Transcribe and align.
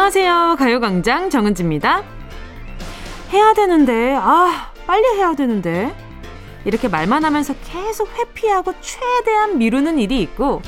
안녕하세요. 0.00 0.56
가요광장 0.58 1.28
정은지입니다. 1.28 2.02
해야 3.34 3.52
되는데, 3.52 4.16
아, 4.18 4.72
빨리 4.86 5.04
해야 5.18 5.34
되는데. 5.34 5.94
이렇게 6.64 6.88
말만 6.88 7.22
하면서 7.22 7.54
계속 7.66 8.08
회피하고 8.18 8.72
최대한 8.80 9.58
미루는 9.58 9.98
일이 9.98 10.22
있고, 10.22 10.62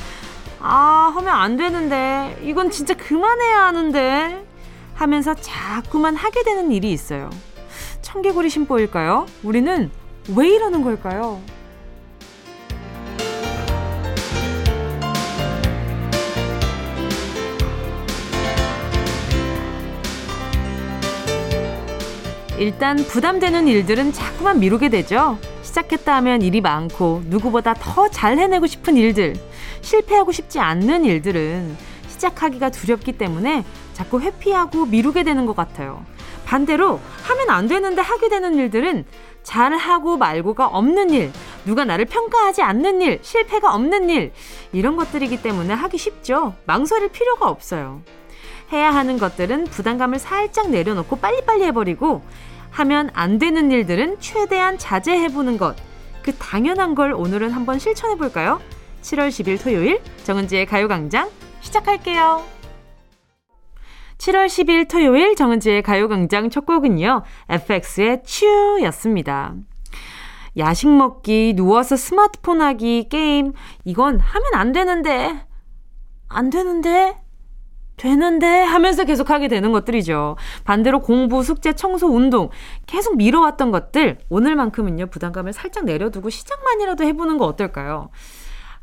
아, 0.59 1.11
하면 1.15 1.33
안 1.33 1.57
되는데, 1.57 2.39
이건 2.43 2.69
진짜 2.69 2.93
그만해야 2.93 3.63
하는데, 3.63 4.45
하면서 4.93 5.33
자꾸만 5.33 6.15
하게 6.15 6.43
되는 6.43 6.71
일이 6.71 6.91
있어요. 6.91 7.31
청개구리 8.03 8.51
심보일까요? 8.51 9.25
우리는 9.41 9.89
왜 10.35 10.47
이러는 10.47 10.83
걸까요? 10.83 11.41
일단 22.59 22.97
부담되는 22.97 23.67
일들은 23.67 24.13
자꾸만 24.13 24.59
미루게 24.59 24.89
되죠. 24.89 25.39
시작했다 25.63 26.15
하면 26.17 26.41
일이 26.41 26.61
많고 26.61 27.23
누구보다 27.25 27.73
더 27.73 28.07
잘 28.09 28.37
해내고 28.37 28.67
싶은 28.67 28.95
일들, 28.95 29.35
실패하고 29.81 30.31
싶지 30.31 30.59
않는 30.59 31.03
일들은 31.03 31.75
시작하기가 32.07 32.69
두렵기 32.69 33.13
때문에 33.13 33.65
자꾸 33.93 34.21
회피하고 34.21 34.85
미루게 34.85 35.23
되는 35.23 35.45
것 35.45 35.55
같아요. 35.55 36.05
반대로 36.45 36.99
하면 37.23 37.49
안 37.49 37.67
되는데 37.67 38.01
하게 38.01 38.29
되는 38.29 38.53
일들은 38.55 39.05
잘하고 39.41 40.17
말고가 40.17 40.67
없는 40.67 41.09
일, 41.09 41.31
누가 41.65 41.85
나를 41.85 42.05
평가하지 42.05 42.61
않는 42.61 43.01
일, 43.01 43.19
실패가 43.23 43.73
없는 43.73 44.09
일, 44.09 44.31
이런 44.71 44.95
것들이기 44.95 45.41
때문에 45.41 45.73
하기 45.73 45.97
쉽죠. 45.97 46.53
망설일 46.65 47.09
필요가 47.09 47.49
없어요. 47.49 48.01
해야 48.71 48.91
하는 48.91 49.17
것들은 49.17 49.65
부담감을 49.65 50.19
살짝 50.19 50.69
내려놓고 50.69 51.17
빨리빨리 51.17 51.63
해버리고 51.65 52.23
하면 52.73 53.09
안 53.13 53.37
되는 53.37 53.71
일들은 53.71 54.19
최대한 54.19 54.77
자제해보는 54.77 55.57
것. 55.57 55.75
그 56.23 56.35
당연한 56.35 56.95
걸 56.95 57.13
오늘은 57.13 57.51
한번 57.51 57.79
실천해볼까요? 57.79 58.59
7월 59.01 59.29
10일 59.29 59.61
토요일 59.61 60.01
정은지의 60.23 60.65
가요광장 60.65 61.29
시작할게요. 61.61 62.43
7월 64.17 64.47
10일 64.47 64.89
토요일 64.89 65.35
정은지의 65.35 65.81
가요광장 65.83 66.49
첫 66.49 66.65
곡은요. 66.65 67.23
FX의 67.49 68.23
츄였습니다. 68.23 69.53
야식 70.57 70.89
먹기, 70.89 71.53
누워서 71.55 71.95
스마트폰 71.95 72.61
하기, 72.61 73.09
게임. 73.09 73.53
이건 73.83 74.19
하면 74.19 74.53
안 74.53 74.71
되는데. 74.71 75.45
안 76.29 76.49
되는데? 76.49 77.22
되는데 77.97 78.61
하면서 78.63 79.03
계속 79.03 79.29
하게 79.29 79.47
되는 79.47 79.71
것들이죠. 79.71 80.35
반대로 80.63 80.99
공부, 80.99 81.43
숙제, 81.43 81.73
청소, 81.73 82.07
운동 82.07 82.49
계속 82.85 83.17
미뤄왔던 83.17 83.71
것들 83.71 84.17
오늘만큼은요 84.29 85.07
부담감을 85.07 85.53
살짝 85.53 85.85
내려두고 85.85 86.29
시작만이라도 86.29 87.03
해보는 87.03 87.37
거 87.37 87.45
어떨까요? 87.45 88.09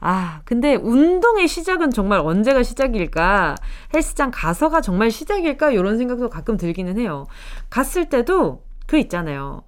아, 0.03 0.41
근데 0.45 0.77
운동의 0.77 1.47
시작은 1.47 1.91
정말 1.91 2.21
언제가 2.21 2.63
시작일까? 2.63 3.57
헬스장 3.95 4.31
가서가 4.33 4.81
정말 4.81 5.11
시작일까? 5.11 5.73
이런 5.73 5.99
생각도 5.99 6.31
가끔 6.31 6.57
들기는 6.57 6.99
해요. 6.99 7.27
갔을 7.69 8.09
때도 8.09 8.65
그 8.87 8.97
있잖아요. 8.97 9.63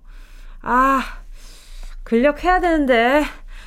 아, 0.62 1.02
근력 2.02 2.44
해야 2.44 2.60
되는데 2.60 3.22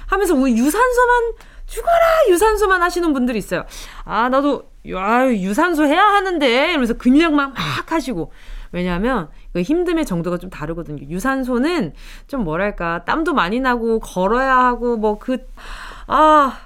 하면서 0.08 0.34
유산소만 0.36 1.34
죽어라 1.66 2.30
유산소만 2.30 2.82
하시는 2.82 3.14
분들이 3.14 3.38
있어요. 3.38 3.66
아 4.04 4.30
나도 4.30 4.70
야 4.92 5.32
유산소 5.32 5.86
해야 5.86 6.02
하는데 6.02 6.70
이러면서 6.70 6.94
근력만 6.96 7.54
막 7.54 7.92
하시고 7.92 8.32
왜냐하면 8.72 9.30
그 9.54 9.62
힘듦의 9.62 10.06
정도가 10.06 10.38
좀 10.38 10.50
다르거든요. 10.50 11.08
유산소는 11.10 11.94
좀 12.28 12.44
뭐랄까 12.44 13.06
땀도 13.06 13.34
많이 13.34 13.60
나고 13.60 14.00
걸어야 14.00 14.58
하고 14.58 14.98
뭐 14.98 15.18
그 15.20 15.38
아 16.08 16.58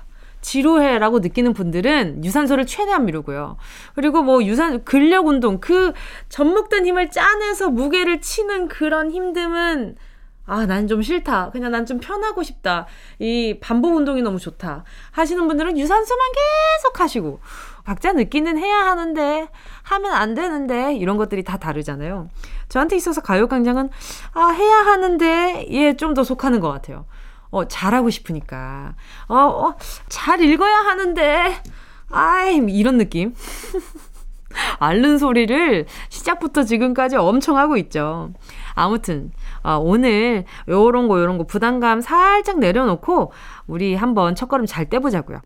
지루해라고 0.41 1.19
느끼는 1.19 1.53
분들은 1.53 2.23
유산소를 2.23 2.65
최대한 2.65 3.05
미루고요. 3.05 3.57
그리고 3.93 4.23
뭐 4.23 4.43
유산 4.43 4.83
근력 4.85 5.27
운동 5.27 5.59
그 5.59 5.93
젖먹던 6.29 6.85
힘을 6.85 7.11
짜내서 7.11 7.69
무게를 7.69 8.21
치는 8.21 8.67
그런 8.69 9.11
힘듦은 9.11 9.95
아, 10.49 10.65
난 10.65 10.87
좀 10.87 11.01
싫다. 11.01 11.51
그냥 11.51 11.71
난 11.71 11.85
좀 11.85 11.99
편하고 11.99 12.43
싶다. 12.43 12.85
이 13.19 13.57
반복 13.61 13.95
운동이 13.95 14.21
너무 14.21 14.39
좋다. 14.39 14.83
하시는 15.11 15.47
분들은 15.47 15.77
유산소만 15.77 16.27
계속 16.31 16.99
하시고, 16.99 17.39
각자 17.85 18.13
느끼는 18.13 18.57
해야 18.57 18.77
하는데, 18.77 19.47
하면 19.83 20.13
안 20.13 20.33
되는데, 20.35 20.95
이런 20.95 21.17
것들이 21.17 21.43
다 21.43 21.57
다르잖아요. 21.57 22.29
저한테 22.69 22.95
있어서 22.97 23.21
가요광장은, 23.21 23.89
아, 24.33 24.47
해야 24.49 24.75
하는데, 24.77 25.67
예, 25.69 25.95
좀 25.95 26.13
더 26.13 26.23
속하는 26.23 26.59
것 26.59 26.69
같아요. 26.71 27.05
어, 27.51 27.67
잘하고 27.67 28.09
싶으니까. 28.09 28.95
어, 29.27 29.35
어, 29.35 29.75
잘 30.09 30.41
읽어야 30.41 30.75
하는데, 30.75 31.55
아이, 32.11 32.55
이런 32.69 32.97
느낌. 32.97 33.33
앓는 34.79 35.19
소리를 35.19 35.85
시작부터 36.09 36.63
지금까지 36.63 37.15
엄청 37.17 37.57
하고 37.57 37.77
있죠. 37.77 38.31
아무튼, 38.73 39.31
아, 39.69 39.77
오늘 39.77 40.45
요런 40.67 41.07
거, 41.07 41.19
요런 41.19 41.37
거 41.37 41.43
부담감 41.43 42.01
살짝 42.01 42.57
내려놓고 42.57 43.31
우리 43.67 43.93
한번 43.93 44.33
첫걸음 44.33 44.65
잘 44.65 44.89
떼보자고요. 44.89 45.41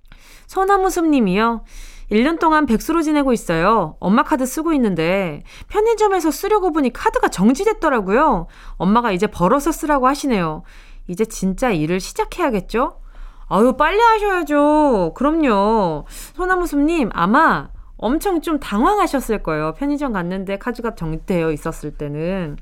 소나무숲 0.47 1.07
님이요. 1.09 1.65
1년 2.09 2.39
동안 2.39 2.65
백수로 2.65 3.01
지내고 3.01 3.33
있어요. 3.33 3.97
엄마 3.99 4.23
카드 4.23 4.45
쓰고 4.45 4.71
있는데 4.73 5.43
편의점에서 5.67 6.31
쓰려고 6.31 6.71
보니 6.71 6.93
카드가 6.93 7.27
정지됐더라고요. 7.27 8.47
엄마가 8.77 9.11
이제 9.11 9.27
벌어서 9.27 9.73
쓰라고 9.73 10.07
하시네요. 10.07 10.63
이제 11.07 11.25
진짜 11.25 11.71
일을 11.71 11.99
시작해야겠죠? 11.99 13.01
아유, 13.49 13.73
빨리 13.73 13.99
하셔야죠. 13.99 15.15
그럼요. 15.15 16.05
소나무숲님, 16.07 17.09
아마 17.11 17.67
엄청 17.97 18.41
좀 18.41 18.59
당황하셨을 18.59 19.43
거예요. 19.43 19.73
편의점 19.73 20.11
갔는데 20.11 20.57
카드가 20.57 20.93
정지되어 20.95 21.51
있었을 21.51 21.91
때는. 21.91 22.57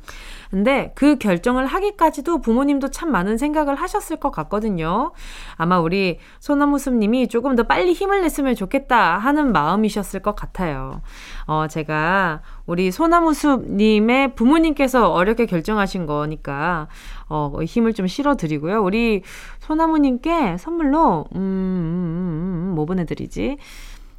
근데 0.51 0.91
그 0.95 1.17
결정을 1.17 1.65
하기까지도 1.65 2.41
부모님도 2.41 2.89
참 2.89 3.09
많은 3.09 3.37
생각을 3.37 3.75
하셨을 3.75 4.17
것 4.17 4.31
같거든요. 4.31 5.13
아마 5.55 5.79
우리 5.79 6.19
소나무숲님이 6.41 7.29
조금 7.29 7.55
더 7.55 7.63
빨리 7.63 7.93
힘을 7.93 8.21
냈으면 8.21 8.55
좋겠다 8.55 9.17
하는 9.17 9.53
마음이셨을 9.53 10.19
것 10.19 10.35
같아요. 10.35 11.01
어, 11.47 11.67
제가 11.69 12.41
우리 12.65 12.91
소나무숲님의 12.91 14.35
부모님께서 14.35 15.09
어렵게 15.11 15.45
결정하신 15.45 16.05
거니까, 16.05 16.89
어, 17.29 17.53
힘을 17.63 17.93
좀 17.93 18.07
실어드리고요. 18.07 18.83
우리 18.83 19.23
소나무님께 19.59 20.57
선물로, 20.57 21.27
음, 21.33 21.39
음, 21.39 21.39
음, 21.39 22.71
음뭐 22.73 22.85
보내드리지? 22.85 23.57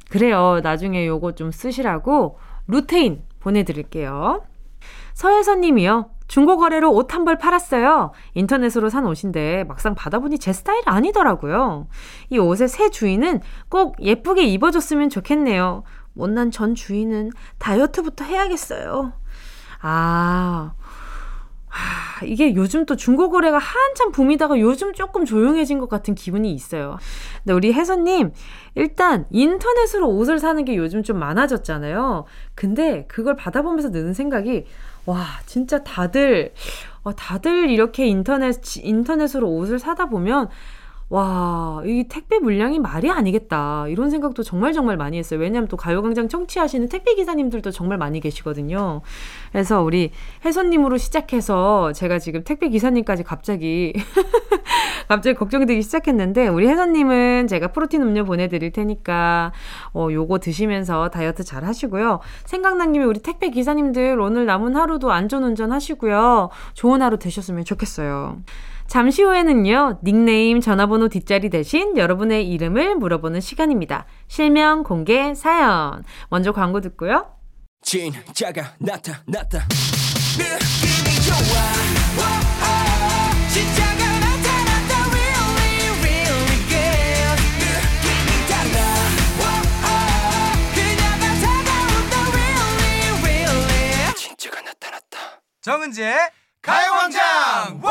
그래요. 0.09 0.61
나중에 0.63 1.05
요거 1.05 1.33
좀 1.35 1.51
쓰시라고 1.51 2.39
루테인 2.67 3.21
보내드릴게요. 3.39 4.41
서혜선 5.13 5.61
님이요. 5.61 6.09
중고거래로 6.27 6.91
옷 6.91 7.13
한 7.13 7.25
벌 7.25 7.37
팔았어요. 7.37 8.11
인터넷으로 8.33 8.89
산 8.89 9.05
옷인데 9.05 9.65
막상 9.65 9.93
받아보니 9.93 10.39
제 10.39 10.51
스타일 10.53 10.81
아니더라고요. 10.85 11.87
이 12.29 12.37
옷의 12.39 12.67
새 12.67 12.89
주인은 12.89 13.41
꼭 13.69 13.95
예쁘게 14.01 14.43
입어줬으면 14.43 15.09
좋겠네요. 15.09 15.83
못난 16.13 16.49
전 16.51 16.75
주인은 16.75 17.31
다이어트부터 17.59 18.23
해야겠어요. 18.25 19.13
아, 19.81 20.73
하, 21.67 22.25
이게 22.25 22.55
요즘 22.55 22.85
또 22.85 22.95
중고거래가 22.95 23.57
한참 23.57 24.11
붐이다가 24.11 24.59
요즘 24.59 24.93
조금 24.93 25.25
조용해진 25.25 25.79
것 25.79 25.89
같은 25.89 26.13
기분이 26.15 26.53
있어요. 26.53 26.97
근데 27.43 27.53
우리 27.53 27.73
혜선님, 27.73 28.31
일단 28.75 29.25
인터넷으로 29.31 30.07
옷을 30.07 30.39
사는 30.39 30.63
게 30.65 30.77
요즘 30.77 31.03
좀 31.03 31.19
많아졌잖아요. 31.19 32.25
근데 32.55 33.05
그걸 33.07 33.35
받아보면서 33.35 33.91
드는 33.91 34.13
생각이, 34.13 34.65
와, 35.05 35.25
진짜 35.45 35.83
다들, 35.83 36.53
어, 37.03 37.13
다들 37.13 37.69
이렇게 37.69 38.05
인터넷, 38.05 38.61
인터넷으로 38.77 39.49
옷을 39.49 39.79
사다 39.79 40.07
보면, 40.07 40.49
와, 41.09 41.81
이 41.85 42.05
택배 42.09 42.39
물량이 42.39 42.79
말이 42.79 43.11
아니겠다. 43.11 43.87
이런 43.87 44.09
생각도 44.09 44.41
정말 44.41 44.73
정말 44.73 44.97
많이 44.97 45.17
했어요. 45.17 45.39
왜냐면 45.39 45.67
또 45.67 45.77
가요광장 45.77 46.27
청취하시는 46.27 46.89
택배 46.89 47.13
기사님들도 47.15 47.71
정말 47.71 47.97
많이 47.97 48.19
계시거든요. 48.19 49.01
그래서 49.51 49.83
우리 49.83 50.11
혜선님으로 50.43 50.97
시작해서 50.97 51.91
제가 51.93 52.19
지금 52.19 52.43
택배 52.43 52.69
기사님까지 52.69 53.23
갑자기, 53.23 53.93
갑자기 55.07 55.35
걱정되기 55.35 55.81
시작했는데, 55.83 56.47
우리 56.47 56.67
혜선님은 56.67 57.47
제가 57.47 57.67
프로틴 57.67 58.01
음료 58.01 58.23
보내드릴 58.23 58.71
테니까, 58.71 59.51
어, 59.93 60.07
요거 60.11 60.39
드시면서 60.39 61.09
다이어트 61.09 61.43
잘 61.43 61.63
하시고요. 61.65 62.21
생각난 62.45 62.93
김에 62.93 63.05
우리 63.05 63.19
택배 63.19 63.49
기사님들 63.49 64.19
오늘 64.19 64.45
남은 64.45 64.75
하루도 64.75 65.11
안전 65.11 65.43
운전 65.43 65.71
하시고요. 65.71 66.49
좋은 66.73 67.01
하루 67.01 67.19
되셨으면 67.19 67.65
좋겠어요. 67.65 68.37
잠시 68.93 69.23
후에는요, 69.23 70.01
닉네임, 70.03 70.61
전화번호 70.61 71.07
뒷자리 71.09 71.49
대신 71.49 71.97
여러분의 71.97 72.47
이름을 72.47 72.93
물어보는 72.97 73.41
시간입니다. 73.41 74.05
실명, 74.27 74.83
공개, 74.83 75.33
사연. 75.33 76.03
먼저 76.29 76.51
광고 76.51 76.79
듣고요. 76.79 77.25
진짜가 77.81 78.75
나타났다. 78.77 79.65
느낌이 80.37 81.09
좋아. 81.25 81.57
오 82.13 82.21
오 82.21 83.49
진짜가 83.49 83.97
나타났다. 84.19 84.93
Really 85.09 85.89
really 86.03 86.57
good. 86.69 87.41
느낌이 87.65 88.29
달라. 88.47 88.77
오 89.41 89.43
오 89.81 89.97
그녀가 90.75 91.25
다가온다. 91.41 92.13
Really 92.29 93.09
really. 93.23 94.13
진짜가 94.13 94.61
나타났다. 94.61 95.41
정은지의 95.63 96.13
가요광장 96.61 97.81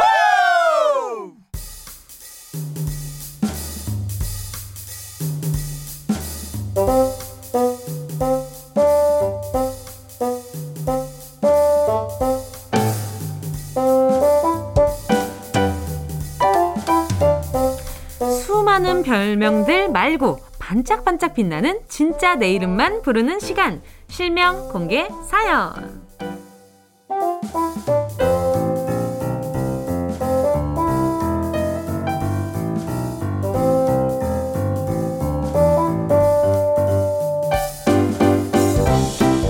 별명들 19.33 19.89
말고 19.89 20.41
반짝반짝 20.59 21.33
빛나는 21.33 21.81
진짜 21.89 22.35
내 22.35 22.53
이름만 22.53 23.01
부르는 23.01 23.41
시간. 23.41 23.81
실명 24.09 24.69
공개 24.69 25.09
사연. 25.27 26.03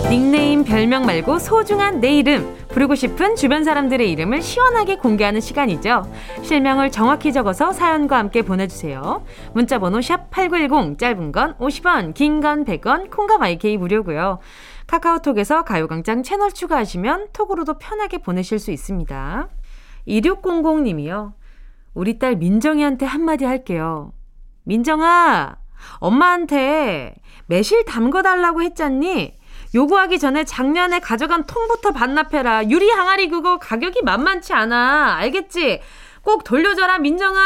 닉네임 0.09 0.63
별명 0.63 1.07
말고 1.07 1.41
소중한 1.41 2.01
내 2.01 2.19
이름 2.19 2.55
부르고 2.73 2.95
싶은 2.95 3.37
주변 3.37 3.65
사람들의 3.65 4.11
이름을 4.11 4.41
시원하게 4.41 4.97
공개하는 4.97 5.41
시간이죠. 5.41 6.11
실명을 6.43 6.91
정확히 6.91 7.33
적어서 7.33 7.71
사연과 7.71 8.17
함께 8.17 8.41
보내주세요. 8.41 9.25
문자번호 9.53 10.01
샵 10.01 10.31
#8910 10.31 10.99
짧은 10.99 11.33
건 11.33 11.55
50원, 11.59 12.15
긴 12.15 12.41
건 12.41 12.65
100원, 12.65 13.11
콩과 13.11 13.37
마이케이 13.37 13.77
무료고요. 13.77 14.39
카카오톡에서 14.87 15.65
가요광장 15.65 16.23
채널 16.23 16.51
추가하시면 16.51 17.29
톡으로도 17.35 17.79
편하게 17.79 18.19
보내실 18.19 18.59
수 18.59 18.71
있습니다. 18.71 19.49
2600님이요. 20.09 21.35
우리 21.93 22.19
딸 22.19 22.37
민정이한테 22.37 23.05
한마디 23.05 23.45
할게요. 23.45 24.13
민정아, 24.65 25.57
엄마한테 25.99 27.15
매실 27.47 27.85
담궈달라고 27.85 28.63
했잖니? 28.63 29.37
요구하기 29.75 30.19
전에 30.19 30.45
작년에 30.45 31.01
가져간 31.01 31.45
통부터 31.47 31.93
반납해라. 31.93 32.69
유리 32.69 32.91
항아리 32.91 33.29
그거 33.29 33.59
가격이 33.59 34.03
만만치 34.03 34.53
않아. 34.53 35.15
알겠지? 35.17 35.81
꼭 36.23 36.45
돌려줘라, 36.45 36.99
민정아. 36.99 37.41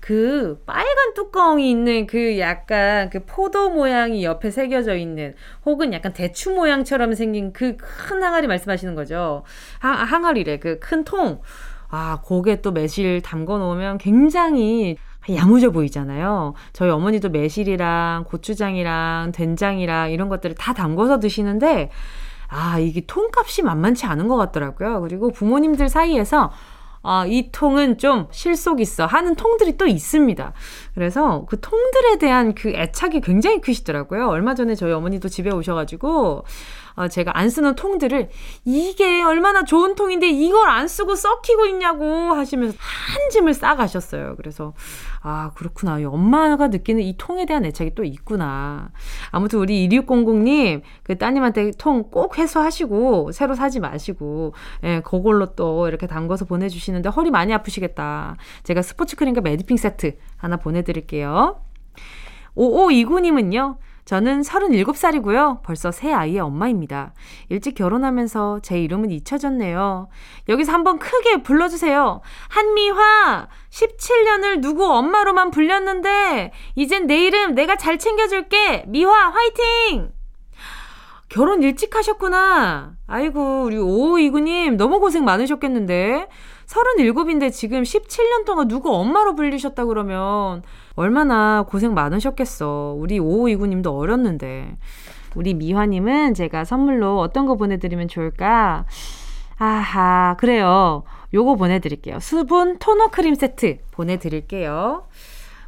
그 0.00 0.60
빨간 0.66 1.14
뚜껑이 1.14 1.70
있는 1.70 2.06
그 2.08 2.38
약간 2.38 3.08
그 3.10 3.24
포도 3.24 3.70
모양이 3.70 4.24
옆에 4.24 4.50
새겨져 4.50 4.96
있는 4.96 5.34
혹은 5.64 5.92
약간 5.92 6.12
대추 6.12 6.50
모양처럼 6.50 7.14
생긴 7.14 7.52
그 7.52 7.76
큰 7.76 8.22
항아리 8.22 8.46
말씀하시는 8.48 8.94
거죠. 8.96 9.44
하, 9.78 9.90
항아리래. 9.90 10.58
그 10.58 10.80
큰 10.80 11.04
통. 11.04 11.40
아, 11.88 12.20
거기에 12.24 12.62
또 12.62 12.72
매실 12.72 13.20
담궈 13.22 13.58
놓으면 13.58 13.98
굉장히 13.98 14.96
야무져 15.30 15.70
보이잖아요. 15.70 16.54
저희 16.72 16.90
어머니도 16.90 17.28
매실이랑 17.30 18.24
고추장이랑 18.24 19.32
된장이랑 19.32 20.10
이런 20.10 20.28
것들을 20.28 20.56
다 20.56 20.72
담궈서 20.72 21.20
드시는데, 21.20 21.90
아, 22.48 22.78
이게 22.78 23.02
통값이 23.06 23.62
만만치 23.62 24.06
않은 24.06 24.28
것 24.28 24.36
같더라고요. 24.36 25.00
그리고 25.00 25.30
부모님들 25.30 25.88
사이에서 25.88 26.50
아, 27.04 27.26
이 27.26 27.50
통은 27.50 27.98
좀 27.98 28.28
실속 28.30 28.80
있어 28.80 29.06
하는 29.06 29.34
통들이 29.34 29.76
또 29.76 29.86
있습니다. 29.86 30.52
그래서 30.94 31.44
그 31.48 31.60
통들에 31.60 32.18
대한 32.18 32.54
그 32.54 32.70
애착이 32.70 33.20
굉장히 33.22 33.60
크시더라고요. 33.60 34.28
얼마 34.28 34.54
전에 34.54 34.74
저희 34.74 34.92
어머니도 34.92 35.28
집에 35.28 35.50
오셔가지고 35.50 36.44
어, 36.94 37.08
제가 37.08 37.36
안 37.36 37.50
쓰는 37.50 37.74
통들을 37.74 38.28
이게 38.64 39.22
얼마나 39.22 39.64
좋은 39.64 39.94
통인데 39.94 40.28
이걸 40.28 40.68
안 40.68 40.86
쓰고 40.86 41.14
썩히고 41.14 41.66
있냐고 41.66 42.06
하시면서 42.06 42.76
한 42.78 43.30
짐을 43.30 43.54
싸가셨어요. 43.54 44.36
그래서 44.36 44.74
아 45.22 45.52
그렇구나. 45.54 45.98
엄마가 46.04 46.68
느끼는 46.68 47.02
이 47.02 47.16
통에 47.16 47.46
대한 47.46 47.64
애착이 47.64 47.94
또 47.94 48.04
있구나. 48.04 48.90
아무튼 49.30 49.58
우리 49.58 49.88
2600님 49.88 50.82
그 51.02 51.18
따님한테 51.18 51.72
통 51.78 52.02
꼭 52.12 52.38
회수하시고 52.38 53.32
새로 53.32 53.54
사지 53.54 53.80
마시고 53.80 54.54
예, 54.84 55.00
그걸로 55.00 55.54
또 55.54 55.88
이렇게 55.88 56.06
담궈서 56.06 56.44
보내주시는데 56.44 57.08
허리 57.08 57.30
많이 57.30 57.52
아프시겠다. 57.52 58.36
제가 58.62 58.82
스포츠 58.82 59.16
크림과 59.16 59.40
매디핑 59.40 59.76
세트 59.76 60.16
하나 60.36 60.56
보내드릴게요. 60.56 61.60
5529님은요. 62.56 63.76
저는 64.04 64.42
37살이고요. 64.42 65.62
벌써 65.62 65.92
새 65.92 66.12
아이의 66.12 66.40
엄마입니다. 66.40 67.14
일찍 67.48 67.74
결혼하면서 67.74 68.60
제 68.62 68.80
이름은 68.80 69.10
잊혀졌네요. 69.10 70.08
여기서 70.48 70.72
한번 70.72 70.98
크게 70.98 71.42
불러주세요. 71.42 72.20
한미화! 72.48 73.48
17년을 73.70 74.60
누구 74.60 74.86
엄마로만 74.86 75.50
불렸는데, 75.50 76.52
이젠 76.74 77.06
내 77.06 77.24
이름 77.26 77.54
내가 77.54 77.76
잘 77.76 77.98
챙겨줄게! 77.98 78.84
미화, 78.88 79.30
화이팅! 79.30 80.10
결혼 81.28 81.62
일찍 81.62 81.96
하셨구나. 81.96 82.92
아이고, 83.06 83.62
우리 83.62 83.78
오이구님 83.78 84.76
너무 84.76 85.00
고생 85.00 85.24
많으셨겠는데. 85.24 86.28
37인데 86.72 87.52
지금 87.52 87.82
17년 87.82 88.44
동안 88.46 88.68
누구 88.68 88.94
엄마로 88.94 89.34
불리셨다 89.34 89.84
그러면 89.84 90.62
얼마나 90.94 91.64
고생 91.68 91.94
많으셨겠어. 91.94 92.96
우리 92.98 93.18
5529님도 93.18 93.96
어렸는데. 93.96 94.76
우리 95.34 95.54
미화님은 95.54 96.34
제가 96.34 96.64
선물로 96.64 97.18
어떤 97.18 97.46
거 97.46 97.56
보내드리면 97.56 98.08
좋을까? 98.08 98.84
아하, 99.58 100.36
그래요. 100.38 101.04
요거 101.32 101.56
보내드릴게요. 101.56 102.20
수분 102.20 102.78
토너 102.78 103.08
크림 103.08 103.34
세트 103.34 103.78
보내드릴게요. 103.92 105.06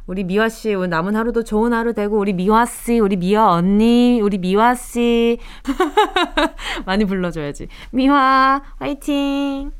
우리 0.05 0.23
미화 0.23 0.49
씨 0.49 0.75
오늘 0.75 0.89
남은 0.89 1.15
하루도 1.15 1.43
좋은 1.43 1.73
하루 1.73 1.93
되고 1.93 2.19
우리 2.19 2.33
미화 2.33 2.65
씨, 2.67 2.99
우리 2.99 3.15
미화 3.15 3.49
언니, 3.49 4.21
우리 4.21 4.37
미화 4.37 4.75
씨 4.75 5.39
많이 6.85 7.05
불러줘야지. 7.05 7.69
미화 7.91 8.61
화이팅. 8.77 9.71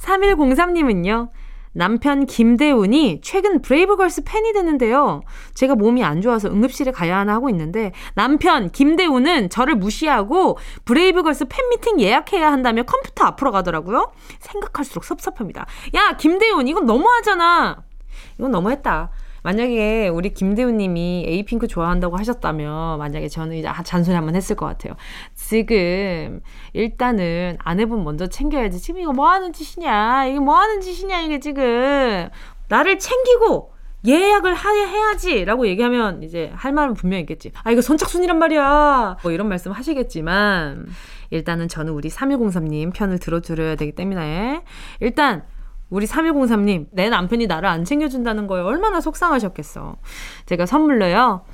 3103님은요. 0.00 1.30
남편 1.72 2.26
김대훈이 2.26 3.20
최근 3.22 3.62
브레이브걸스 3.62 4.24
팬이 4.24 4.52
됐는데요. 4.52 5.22
제가 5.54 5.76
몸이 5.76 6.02
안 6.02 6.20
좋아서 6.20 6.48
응급실에 6.48 6.90
가야 6.90 7.18
하나 7.18 7.34
하고 7.34 7.48
있는데 7.50 7.92
남편 8.14 8.70
김대훈은 8.70 9.50
저를 9.50 9.76
무시하고 9.76 10.58
브레이브걸스 10.84 11.44
팬미팅 11.48 12.00
예약해야 12.00 12.50
한다며 12.50 12.82
컴퓨터 12.82 13.24
앞으로 13.24 13.52
가더라고요. 13.52 14.10
생각할수록 14.40 15.04
섭섭합니다. 15.04 15.66
야 15.94 16.16
김대훈 16.16 16.66
이건 16.66 16.86
너무하잖아. 16.86 17.84
이건 18.38 18.50
너무했다. 18.50 19.10
만약에 19.42 20.08
우리 20.08 20.34
김대훈님이 20.34 21.24
에이핑크 21.26 21.66
좋아한다고 21.66 22.16
하셨다면 22.16 22.98
만약에 22.98 23.28
저는 23.28 23.56
이제 23.56 23.68
잔소리 23.84 24.14
한번 24.14 24.36
했을 24.36 24.56
것 24.56 24.66
같아요. 24.66 24.94
지금 25.34 26.40
일단은 26.72 27.56
아내분 27.58 28.04
먼저 28.04 28.26
챙겨야지. 28.26 28.78
지금 28.78 29.00
이거 29.00 29.12
뭐 29.12 29.28
하는 29.28 29.52
짓이냐? 29.52 30.26
이게 30.26 30.38
뭐 30.38 30.56
하는 30.56 30.80
짓이냐? 30.80 31.20
이게 31.20 31.40
지금 31.40 32.28
나를 32.68 32.98
챙기고 32.98 33.72
예약을 34.06 34.56
해야지! 34.56 35.44
라고 35.44 35.66
얘기하면 35.66 36.22
이제 36.22 36.50
할 36.54 36.72
말은 36.72 36.94
분명히 36.94 37.20
있겠지. 37.22 37.52
아, 37.62 37.70
이거 37.70 37.82
선착순이란 37.82 38.38
말이야! 38.38 39.18
뭐 39.22 39.30
이런 39.30 39.46
말씀 39.48 39.72
하시겠지만, 39.72 40.86
일단은 41.28 41.68
저는 41.68 41.92
우리 41.92 42.08
3103님 42.08 42.94
편을 42.94 43.18
들어드려야 43.18 43.76
되기 43.76 43.92
때문에, 43.92 44.62
일단 45.00 45.44
우리 45.90 46.06
3103님, 46.06 46.86
내 46.92 47.08
남편이 47.08 47.46
나를 47.46 47.68
안 47.68 47.84
챙겨준다는 47.84 48.46
거에 48.46 48.62
얼마나 48.62 49.00
속상하셨겠어. 49.00 49.96
제가 50.46 50.66
선물로요. 50.66 51.44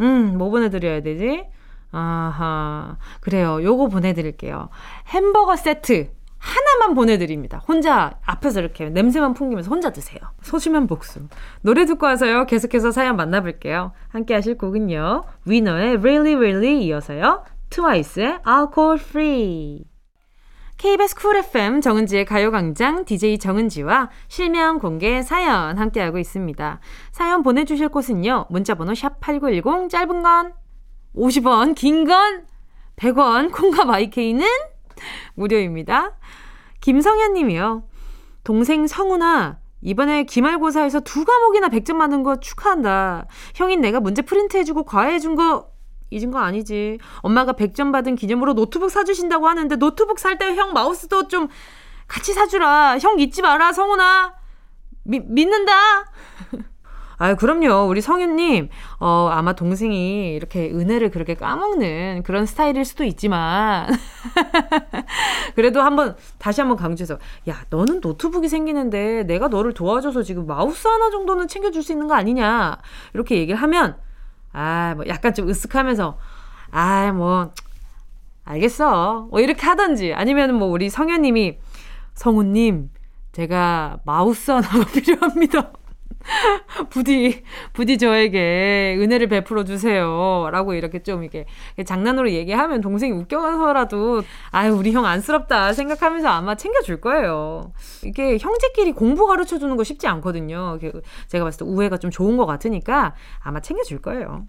음, 0.00 0.36
뭐 0.36 0.50
보내드려야 0.50 1.00
되지? 1.00 1.44
아하. 1.92 2.96
그래요. 3.20 3.62
요거 3.62 3.88
보내드릴게요. 3.88 4.68
햄버거 5.08 5.56
세트. 5.56 6.10
하나만 6.38 6.94
보내드립니다. 6.94 7.62
혼자 7.66 8.18
앞에서 8.22 8.60
이렇게 8.60 8.90
냄새만 8.90 9.32
풍기면서 9.32 9.70
혼자 9.70 9.90
드세요. 9.92 10.20
소심한 10.42 10.86
복수. 10.86 11.20
노래 11.62 11.86
듣고 11.86 12.04
와서요. 12.04 12.44
계속해서 12.44 12.90
사연 12.90 13.16
만나볼게요. 13.16 13.92
함께 14.08 14.34
하실 14.34 14.58
곡은요. 14.58 15.22
위너의 15.46 15.96
Really 15.98 16.34
Really 16.34 16.84
이어서요. 16.84 17.44
트와이스의 17.70 18.40
Alcohol 18.46 18.98
Free. 19.00 19.93
KBS 20.84 21.14
Cool 21.14 21.36
FM 21.38 21.80
정은지의 21.80 22.26
가요광장 22.26 23.06
DJ 23.06 23.38
정은지와 23.38 24.10
실명 24.28 24.78
공개 24.78 25.22
사연 25.22 25.78
함께하고 25.78 26.18
있습니다. 26.18 26.78
사연 27.10 27.42
보내주실 27.42 27.88
곳은요. 27.88 28.48
문자번호 28.50 28.92
샵8910 28.92 29.88
짧은 29.88 30.22
건 30.22 30.52
50원, 31.16 31.74
긴 31.74 32.04
건 32.04 32.44
100원, 32.96 33.50
콩과 33.50 33.86
마이케이는 33.86 34.46
무료입니다. 35.32 36.18
김성현 36.82 37.32
님이요. 37.32 37.84
동생 38.44 38.86
성훈아, 38.86 39.56
이번에 39.80 40.24
기말고사에서 40.24 41.00
두 41.00 41.24
과목이나 41.24 41.68
100점 41.70 41.94
맞은 41.94 42.22
거 42.22 42.40
축하한다. 42.40 43.26
형인 43.54 43.80
내가 43.80 44.00
문제 44.00 44.20
프린트해주고 44.20 44.84
과외해준 44.84 45.34
거 45.34 45.73
잊은 46.10 46.30
거 46.30 46.38
아니지. 46.38 46.98
엄마가 47.18 47.52
100점 47.54 47.92
받은 47.92 48.16
기념으로 48.16 48.54
노트북 48.54 48.90
사주신다고 48.90 49.48
하는데 49.48 49.74
노트북 49.76 50.18
살 50.18 50.38
때 50.38 50.54
형 50.54 50.72
마우스도 50.72 51.28
좀 51.28 51.48
같이 52.06 52.32
사주라. 52.32 52.98
형 52.98 53.18
잊지 53.18 53.42
마라, 53.42 53.72
성훈아. 53.72 54.34
미, 55.04 55.20
믿는다. 55.20 55.72
아, 57.16 57.34
그럼요. 57.36 57.86
우리 57.88 58.00
성윤님, 58.00 58.68
어, 58.98 59.28
아마 59.30 59.52
동생이 59.54 60.34
이렇게 60.34 60.70
은혜를 60.72 61.10
그렇게 61.10 61.34
까먹는 61.34 62.24
그런 62.24 62.44
스타일일 62.44 62.84
수도 62.84 63.04
있지만, 63.04 63.88
그래도 65.54 65.80
한번, 65.82 66.16
다시 66.38 66.60
한번 66.60 66.76
강조해서, 66.76 67.18
야, 67.48 67.64
너는 67.70 68.00
노트북이 68.00 68.48
생기는데 68.48 69.24
내가 69.24 69.46
너를 69.48 69.72
도와줘서 69.74 70.22
지금 70.22 70.46
마우스 70.46 70.88
하나 70.88 71.10
정도는 71.10 71.46
챙겨줄 71.46 71.82
수 71.84 71.92
있는 71.92 72.08
거 72.08 72.14
아니냐. 72.14 72.78
이렇게 73.14 73.36
얘기를 73.36 73.60
하면, 73.62 73.96
아, 74.54 74.94
뭐 74.96 75.04
약간 75.08 75.34
좀 75.34 75.46
으쓱하면서, 75.48 76.16
아, 76.70 77.12
뭐, 77.12 77.52
알겠어. 78.44 79.28
뭐 79.30 79.40
이렇게 79.40 79.66
하던지, 79.66 80.14
아니면 80.14 80.54
뭐 80.54 80.68
우리 80.68 80.88
성현님이, 80.88 81.58
성우님, 82.14 82.90
제가 83.32 83.98
마우스 84.04 84.50
하나가 84.50 84.84
필요합니다. 84.92 85.72
부디, 86.90 87.42
부디 87.72 87.98
저에게 87.98 88.96
은혜를 88.98 89.28
베풀어 89.28 89.64
주세요. 89.64 90.48
라고 90.50 90.74
이렇게 90.74 91.02
좀 91.02 91.22
이렇게 91.22 91.46
장난으로 91.84 92.30
얘기하면 92.30 92.80
동생이 92.80 93.12
웃겨서라도, 93.12 94.22
아유, 94.50 94.72
우리 94.74 94.92
형 94.92 95.04
안쓰럽다 95.06 95.72
생각하면서 95.72 96.28
아마 96.28 96.54
챙겨줄 96.54 97.00
거예요. 97.00 97.72
이게 98.04 98.38
형제끼리 98.38 98.92
공부 98.92 99.26
가르쳐 99.26 99.58
주는 99.58 99.76
거 99.76 99.84
쉽지 99.84 100.06
않거든요. 100.06 100.78
제가 101.28 101.44
봤을 101.44 101.64
때 101.66 101.70
우애가 101.70 101.98
좀 101.98 102.10
좋은 102.10 102.36
것 102.36 102.46
같으니까 102.46 103.14
아마 103.40 103.60
챙겨줄 103.60 104.00
거예요. 104.02 104.46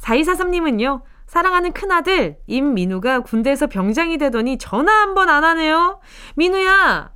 4243님은요, 0.00 1.02
사랑하는 1.26 1.72
큰아들, 1.72 2.36
임민우가 2.46 3.20
군대에서 3.20 3.66
병장이 3.68 4.18
되더니 4.18 4.58
전화 4.58 4.92
한 4.92 5.14
번 5.14 5.28
안 5.30 5.44
하네요. 5.44 6.00
민우야, 6.34 7.11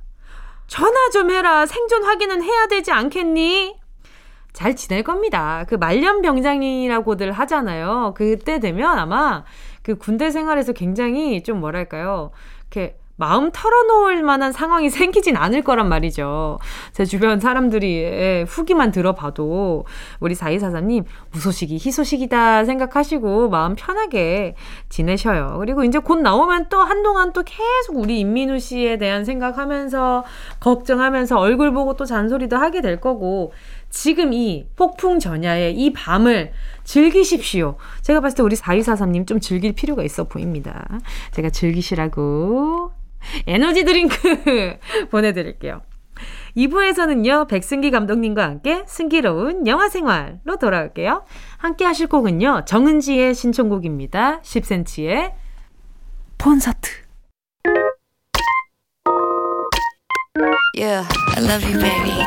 전화 0.67 1.09
좀 1.11 1.31
해라. 1.31 1.65
생존 1.65 2.03
확인은 2.03 2.43
해야 2.43 2.67
되지 2.67 2.91
않겠니? 2.91 3.79
잘 4.53 4.75
지낼 4.75 5.03
겁니다. 5.03 5.65
그 5.67 5.75
말년 5.75 6.21
병장이라고들 6.21 7.31
하잖아요. 7.31 8.13
그때 8.15 8.59
되면 8.59 8.97
아마 8.97 9.45
그 9.81 9.95
군대 9.95 10.31
생활에서 10.31 10.73
굉장히 10.73 11.43
좀 11.43 11.59
뭐랄까요. 11.59 12.31
이렇게 12.71 12.97
마음 13.17 13.51
털어놓을 13.51 14.23
만한 14.23 14.51
상황이 14.51 14.89
생기진 14.91 15.35
않을 15.35 15.63
거란 15.63 15.89
말이죠. 15.89 16.59
제 16.93 17.03
주변 17.03 17.39
사람들이 17.39 17.97
예, 18.03 18.45
후기만 18.47 18.91
들어봐도 18.91 19.85
우리 20.19 20.35
사이사사님 20.35 21.03
무소식이 21.31 21.75
희소식이다 21.75 22.65
생각하시고 22.65 23.49
마음 23.49 23.75
편하게 23.75 24.55
지내셔요. 24.89 25.57
그리고 25.59 25.83
이제 25.83 25.99
곧 25.99 26.19
나오면 26.21 26.67
또 26.69 26.79
한동안 26.79 27.33
또 27.33 27.43
계속 27.43 27.97
우리 27.97 28.19
임민우 28.19 28.59
씨에 28.59 28.97
대한 28.97 29.25
생각하면서 29.25 30.23
걱정하면서 30.59 31.37
얼굴 31.37 31.73
보고 31.73 31.95
또 31.95 32.05
잔소리도 32.05 32.55
하게 32.55 32.81
될 32.81 33.01
거고 33.01 33.51
지금 33.89 34.33
이 34.33 34.67
폭풍 34.75 35.19
전야의 35.19 35.75
이 35.75 35.93
밤을 35.93 36.51
즐기십시오. 36.83 37.77
제가 38.01 38.21
봤을 38.21 38.37
때 38.37 38.43
우리 38.43 38.55
4243님 38.55 39.25
좀 39.25 39.39
즐길 39.39 39.73
필요가 39.73 40.03
있어 40.03 40.25
보입니다. 40.25 40.87
제가 41.31 41.49
즐기시라고 41.49 42.91
에너지 43.47 43.83
드링크 43.83 44.77
보내드릴게요. 45.11 45.81
2부에서는요, 46.55 47.47
백승기 47.47 47.91
감독님과 47.91 48.43
함께 48.43 48.83
승기로운 48.87 49.67
영화 49.67 49.89
생활로 49.89 50.57
돌아올게요. 50.59 51.23
함께 51.57 51.85
하실 51.85 52.07
곡은요, 52.07 52.63
정은지의 52.65 53.35
신청곡입니다. 53.35 54.41
10cm의 54.41 55.33
콘서트. 56.41 57.06
Yeah, 60.77 61.07
I 61.35 61.41
love 61.41 61.63
you, 61.65 61.79
baby. 61.79 62.21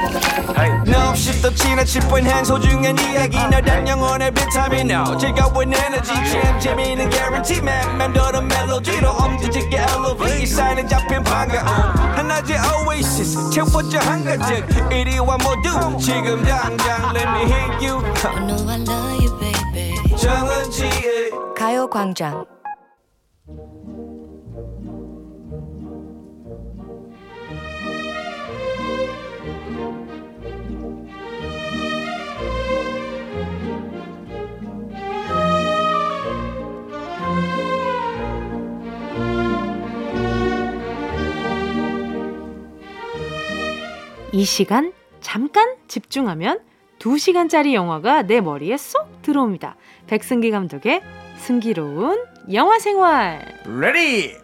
No 0.89 1.11
없이 1.11 1.41
또 1.41 1.55
지나칠 1.55 2.01
뻔한 2.09 2.45
소중한 2.45 2.99
이야기. 2.99 3.37
너란 3.49 3.87
영혼의 3.87 4.33
비타민 4.35 4.91
No 4.91 5.17
즐거운 5.17 5.73
에너지 5.73 6.13
참 6.13 6.59
재미있는 6.59 7.09
guarantee 7.11 7.63
man. 7.63 7.97
맘대로 7.97 8.43
멜로디로 8.43 9.09
엄지짓게 9.09 9.77
elevate 9.77 10.43
이 10.43 10.47
사인에 10.47 10.85
잡힌 10.85 11.23
반가움. 11.23 11.65
하나의 12.17 12.59
oasis 12.89 13.51
채워져 13.51 14.01
한가득 14.01 14.67
이리와 14.93 15.39
모두. 15.39 15.97
지금 15.99 16.43
당장 16.43 17.15
let 17.15 17.29
me 17.29 17.43
hit 17.45 17.87
you. 17.87 18.03
I 18.25 18.35
know 18.47 18.69
I 18.69 18.81
love 18.81 19.25
you, 19.25 19.31
baby. 19.39 20.17
정은지의 20.17 21.31
가요광장. 21.57 22.60
이 44.33 44.45
시간 44.45 44.93
잠깐 45.21 45.75
집중하면 45.89 46.61
2시간짜리 47.01 47.73
영화가 47.73 48.23
내 48.23 48.41
머리에 48.41 48.77
쏙 48.77 49.23
들어옵니다. 49.23 49.77
백승기 50.07 50.51
감독의 50.51 51.03
승기로운 51.39 52.25
영화 52.53 52.79
생활. 52.79 53.45
Ready 53.67 54.37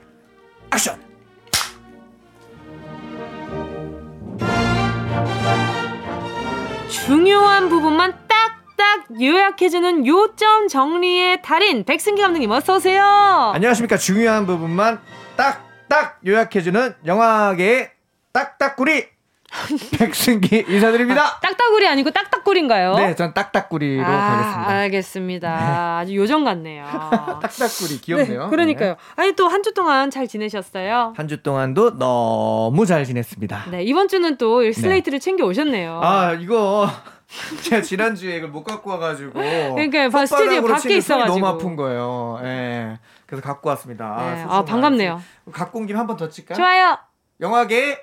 action 0.75 1.01
중요한 6.89 7.69
부분만 7.69 8.27
딱딱 8.27 9.21
요약해주는 9.21 10.07
요점 10.07 10.67
정리의 10.67 11.43
달인 11.43 11.85
백승기 11.85 12.21
감독님 12.21 12.51
어서 12.51 12.77
오세요. 12.77 13.05
안녕하십니까 13.55 13.97
중요한 13.97 14.47
부분만 14.47 15.01
딱딱 15.37 16.21
요약해주는 16.27 16.97
영화계의 17.07 17.93
딱딱구리 18.33 19.16
백승기 19.99 20.67
인사드립니다 20.69 21.39
딱딱구리 21.41 21.87
아니고 21.89 22.11
딱딱구리인가요? 22.11 22.95
네 22.95 23.15
전 23.15 23.33
딱딱구리로 23.33 24.05
아, 24.05 24.09
가겠습니다 24.09 24.69
알겠습니다. 24.71 25.99
아주 25.99 26.17
요정 26.17 26.45
같네요. 26.45 26.85
딱딱구리 27.41 28.01
귀엽네요 28.01 28.45
네, 28.45 28.51
그러니까요. 28.51 28.97
아니 29.17 29.33
또 29.35 29.47
한 29.49 29.63
주 29.63 29.73
동안 29.73 30.11
잘 30.11 30.27
지내셨어요? 30.29 31.15
한 31.17 31.29
주 31.29 31.43
동안도 31.43 31.99
너무 31.99 32.85
잘 32.87 33.05
지냈습니다 33.05 33.67
네 33.71 33.83
이번 33.85 34.09
주는 34.09 34.37
또 34.37 34.71
슬레이트를 34.73 35.21
챙겨 35.21 35.45
오셨네요. 35.47 36.01
아 36.03 36.33
이거 36.35 36.89
제가 37.63 37.83
지난주에 37.83 38.37
이걸 38.37 38.51
못 38.51 38.63
갖고 38.65 38.91
와가지고 38.91 39.33
그러니까 39.33 40.09
바- 40.11 40.27
스튜디오 40.27 40.63
밖에 40.63 40.97
있어가지고. 40.97 41.39
너무 41.39 41.47
아픈 41.47 41.75
거예요 41.77 42.39
예 42.45 42.99
그래서 43.27 43.43
갖고 43.43 43.69
왔습니다 43.71 44.17
네, 44.21 44.43
소중 44.43 44.53
아, 44.57 44.65
반갑네요. 44.65 45.21
갖고 45.53 45.79
온 45.81 45.87
김에 45.87 45.99
한 45.99 46.07
번 46.07 46.17
더 46.17 46.29
칠까요? 46.29 46.57
좋아요. 46.57 46.97
영화계 47.41 47.99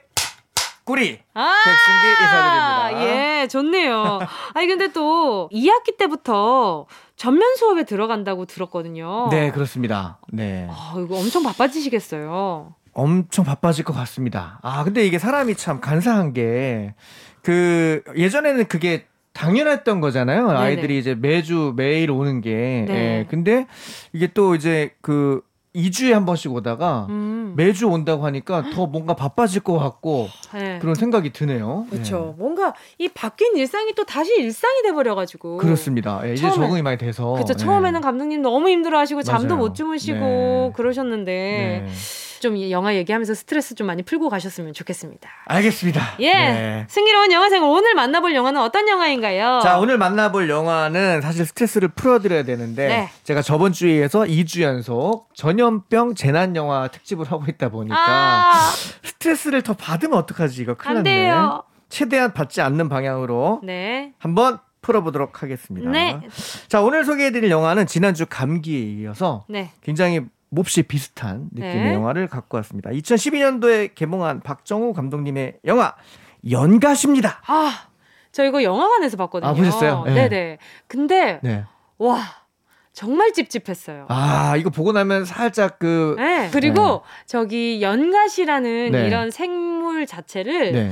꾸리 0.86 1.20
아, 1.34 1.54
백승기 1.66 2.08
인사드립니다. 2.08 3.04
예, 3.42 3.48
좋네요. 3.48 4.20
아니 4.54 4.68
근데 4.68 4.92
또 4.92 5.50
2학기 5.52 5.98
때부터 5.98 6.88
전면 7.16 7.56
수업에 7.56 7.84
들어간다고 7.86 8.46
들었거든요. 8.46 9.30
네 9.30 9.52
그렇습니다 9.52 10.20
네 10.32 10.68
아, 10.70 10.94
이거 10.98 11.18
엄청 11.18 11.44
바빠지시겠어요. 11.44 12.76
엄청 12.94 13.46
바빠질 13.46 13.86
것 13.86 13.94
같습니다. 13.94 14.60
아, 14.62 14.84
근데 14.84 15.06
이게 15.06 15.18
사람이 15.20 15.56
참 15.56 15.82
간사한 15.82 16.34
게, 16.34 16.94
그, 17.42 18.04
예전에는 18.16 18.66
그게 18.68 19.08
당연했던 19.34 20.00
거잖아요. 20.00 20.52
아이들이 20.52 21.00
이제 21.00 21.16
매주, 21.16 21.74
매일 21.76 22.12
오는 22.12 22.40
게. 22.42 22.86
네. 22.88 22.94
예, 22.94 23.26
근데 23.30 23.66
이게 24.14 24.28
또 24.28 24.54
이제 24.54 24.94
그, 25.02 25.42
2주에 25.76 26.12
한 26.12 26.26
번씩 26.26 26.54
오다가 26.54 27.08
음. 27.10 27.54
매주 27.56 27.88
온다고 27.88 28.26
하니까 28.26 28.70
더 28.74 28.86
뭔가 28.86 29.16
바빠질 29.16 29.62
것 29.62 29.78
같고 29.80 30.30
네. 30.54 30.78
그런 30.80 30.94
생각이 30.94 31.34
드네요. 31.34 31.88
그렇죠. 31.90 32.36
뭔가 32.38 32.74
이 33.00 33.08
바뀐 33.10 33.56
일상이 33.56 33.94
또 33.96 34.04
다시 34.04 34.34
일상이 34.40 34.84
돼버려가지고. 34.84 35.56
예. 35.56 35.58
그렇습니다. 35.58 36.22
예, 36.26 36.34
이제 36.34 36.50
적응이 36.50 36.82
많이 36.84 36.98
돼서. 36.98 37.34
그렇죠. 37.34 37.54
예. 37.54 37.58
처음에는 37.58 38.02
감독님 38.02 38.42
너무 38.42 38.70
힘들어하시고 38.70 39.24
잠도 39.24 39.56
맞아요. 39.56 39.68
못 39.68 39.76
주무시고 39.76 40.20
네. 40.20 40.72
그러셨는데 40.76 41.86
네. 41.86 41.92
좀 42.44 42.60
영화 42.70 42.94
얘기하면서 42.96 43.36
스트레스 43.36 43.74
좀 43.74 43.88
많이 43.88 44.04
풀고 44.04 44.28
가셨으면 44.28 44.74
좋겠습니다. 44.74 45.30
알겠습니다. 45.46 46.16
예. 46.20 46.34
네. 46.34 46.86
승리로운 46.90 47.32
영화생활 47.32 47.70
오늘 47.70 47.96
만나볼 47.96 48.36
영화는 48.36 48.60
어떤 48.60 48.90
영화인가요? 48.90 49.62
자, 49.64 49.80
오늘 49.80 49.98
만나볼 49.98 50.50
영화는 50.50 51.22
사실 51.22 51.46
스트레스를 51.46 51.88
풀어드려야 51.88 52.44
되는데, 52.44 52.88
네. 52.90 53.10
제가 53.24 53.42
저번 53.42 53.72
주에 53.72 54.10
서 54.10 54.24
2주 54.24 54.62
연속 54.62 55.34
전염병 55.36 56.16
재난 56.16 56.58
영화 56.58 56.90
특집을 56.90 57.32
하고 57.32 57.46
있다 57.48 57.70
보니까, 57.70 57.96
아, 57.98 58.74
스트레스를 59.04 59.62
더 59.62 59.74
받으면 59.74 60.18
어떡하지? 60.18 60.62
이거 60.62 60.74
큰일 60.74 60.98
안 60.98 61.04
났네. 61.04 61.32
최대한 61.88 62.34
받지 62.34 62.60
않는 62.60 62.90
방향으로 62.90 63.62
네. 63.64 64.12
한번 64.20 64.60
풀어보도록 64.82 65.42
하겠습니다. 65.42 65.90
네. 65.90 66.20
자, 66.68 66.82
오늘 66.82 67.06
소개해드릴 67.06 67.50
영화는 67.50 67.88
지난주 67.88 68.26
감기에 68.26 68.80
이어서 69.02 69.46
네. 69.48 69.72
굉장히 69.82 70.22
몹시 70.54 70.84
비슷한 70.84 71.50
느낌의 71.52 71.84
네. 71.84 71.94
영화를 71.94 72.28
갖고 72.28 72.58
왔습니다. 72.58 72.92
2012년도에 72.92 73.96
개봉한 73.96 74.42
박정우 74.42 74.94
감독님의 74.94 75.60
영화 75.66 75.96
연가십니다. 76.50 77.42
아, 77.48 77.88
저 78.32 78.46
이거 78.46 78.64
영화관에서 78.64 79.18
봤거든요. 79.18 79.50
아, 79.50 79.54
보셨어요? 79.54 80.04
네. 80.06 80.14
네네. 80.14 80.58
근데 80.88 81.40
네. 81.42 81.64
와 81.98 82.20
정말 82.92 83.34
찝찝했어요. 83.34 84.06
아, 84.10 84.56
이거 84.58 84.70
보고 84.70 84.92
나면 84.92 85.26
살짝 85.26 85.80
그 85.80 86.16
네. 86.18 86.50
그리고 86.52 87.02
저기 87.26 87.82
연가시라는 87.82 88.92
네. 88.92 89.08
이런 89.08 89.32
생물 89.32 90.06
자체를 90.06 90.72
네. 90.72 90.92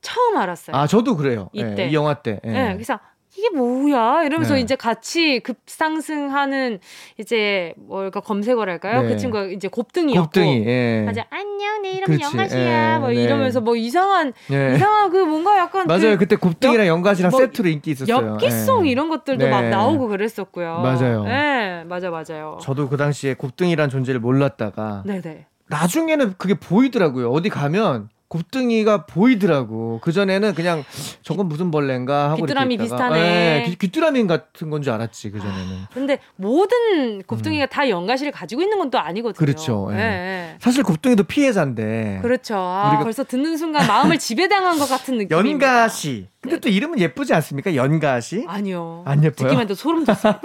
처음 0.00 0.36
알았어요. 0.36 0.76
아, 0.76 0.86
저도 0.86 1.16
그래요. 1.16 1.50
이때. 1.52 1.86
예, 1.86 1.88
이 1.88 1.94
영화 1.94 2.14
때. 2.14 2.40
예. 2.44 2.48
네. 2.48 2.72
그래서 2.74 3.00
이게 3.36 3.50
뭐야 3.50 4.24
이러면서 4.24 4.54
네. 4.54 4.60
이제 4.60 4.76
같이 4.76 5.40
급상승하는 5.40 6.78
이제 7.18 7.74
뭘까 7.76 8.20
검색어랄까요? 8.20 9.02
네. 9.02 9.08
그 9.08 9.16
친구가 9.16 9.44
이제 9.46 9.68
곱등이였고. 9.68 10.24
곱등이. 10.24 10.64
예. 10.66 11.02
맞아 11.04 11.24
안녕 11.30 11.82
내 11.82 11.92
이름은. 11.92 12.20
연가시야 12.20 12.94
예, 12.94 12.98
뭐 12.98 13.08
네. 13.10 13.22
이러면서 13.24 13.60
뭐 13.60 13.76
이상한 13.76 14.32
예. 14.50 14.74
이상한 14.74 15.10
그 15.10 15.18
뭔가 15.18 15.58
약간 15.58 15.86
맞아요. 15.86 16.12
그 16.12 16.18
그때 16.18 16.36
곱등이랑 16.36 16.86
연가시랑 16.86 17.30
뭐 17.30 17.40
세트로 17.40 17.68
인기 17.68 17.90
있었어요. 17.90 18.16
엽기송 18.16 18.86
예. 18.86 18.90
이런 18.90 19.08
것들도 19.08 19.44
네. 19.44 19.50
막 19.50 19.62
나오고 19.68 20.08
그랬었고요. 20.08 20.80
맞아요. 20.80 21.24
네, 21.24 21.84
맞아 21.84 22.10
맞아요. 22.10 22.58
저도 22.62 22.88
그 22.88 22.96
당시에 22.96 23.34
곱등이란 23.34 23.90
존재를 23.90 24.20
몰랐다가 24.20 25.02
네네. 25.06 25.46
나중에는 25.68 26.34
그게 26.38 26.54
보이더라고요. 26.54 27.30
어디 27.30 27.48
가면 27.48 28.08
곱등이가 28.28 29.06
보이더라고. 29.06 30.00
그 30.02 30.10
전에는 30.12 30.54
그냥 30.54 30.84
저건 31.22 31.48
무슨 31.48 31.70
벌레인가 31.70 32.30
하고 32.30 32.42
귀뚜라미 32.44 32.76
비슷하네. 32.76 33.18
예, 33.20 33.64
귀- 33.68 33.76
귀뚜라미 33.76 34.26
같은 34.26 34.68
건 34.70 34.82
줄 34.82 34.92
알았지 34.92 35.30
그 35.30 35.38
전에는. 35.40 35.76
근데 35.94 36.18
모든 36.36 37.22
곱둥이가 37.22 37.66
다 37.66 37.88
연가시를 37.88 38.32
가지고 38.32 38.62
있는 38.62 38.78
건 38.78 38.90
또 38.90 38.98
아니거든요. 38.98 39.34
음. 39.34 39.38
그렇죠. 39.38 39.88
예. 39.92 39.96
예, 39.96 40.00
예. 40.00 40.56
사실 40.60 40.82
곱등이도 40.84 41.24
피해자인데. 41.24 42.20
그렇죠. 42.22 42.54
아, 42.56 43.00
벌써 43.02 43.24
듣는 43.24 43.56
순간 43.56 43.86
마음을 43.86 44.18
지배당한 44.18 44.78
것 44.78 44.88
같은 44.88 45.18
느낌. 45.18 45.36
연가시. 45.36 46.28
근데 46.40 46.60
또 46.60 46.68
이름은 46.68 47.00
예쁘지 47.00 47.34
않습니까? 47.34 47.74
연가시? 47.74 48.44
아니요. 48.46 49.02
안 49.06 49.18
예뻐요? 49.24 49.48
듣기만 49.48 49.64
해도 49.64 49.74
소름 49.74 50.04
돋습니다. 50.04 50.40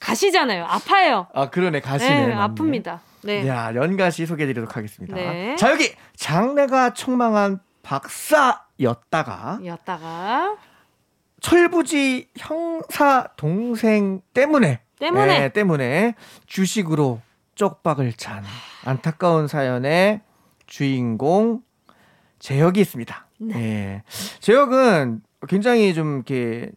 가시잖아요. 0.00 0.64
아파요. 0.64 1.26
아 1.32 1.50
그러네 1.50 1.80
가시네. 1.80 2.26
네. 2.28 2.34
아픕니다. 2.34 2.98
네. 3.24 3.46
야 3.48 3.74
연가시 3.74 4.26
소개해드리도록 4.26 4.76
하겠습니다. 4.76 5.14
네. 5.14 5.56
자 5.56 5.70
여기 5.70 5.94
장래가 6.16 6.92
촉망한 6.92 7.60
박사였다가 7.82 9.60
였다가 9.64 10.56
철부지 11.40 12.28
형사 12.36 13.28
동생 13.36 14.20
때문에 14.32 14.80
때문에 14.98 15.38
네, 15.40 15.48
때문에 15.50 16.14
주식으로 16.46 17.20
쪽박을 17.54 18.12
찬 18.14 18.42
안타까운 18.84 19.48
사연의 19.48 20.20
주인공 20.66 21.62
재혁이 22.38 22.80
있습니다. 22.80 23.26
네. 23.40 24.02
재혁은 24.40 25.22
굉장히 25.48 25.94
좀 25.94 26.16
이렇게 26.16 26.70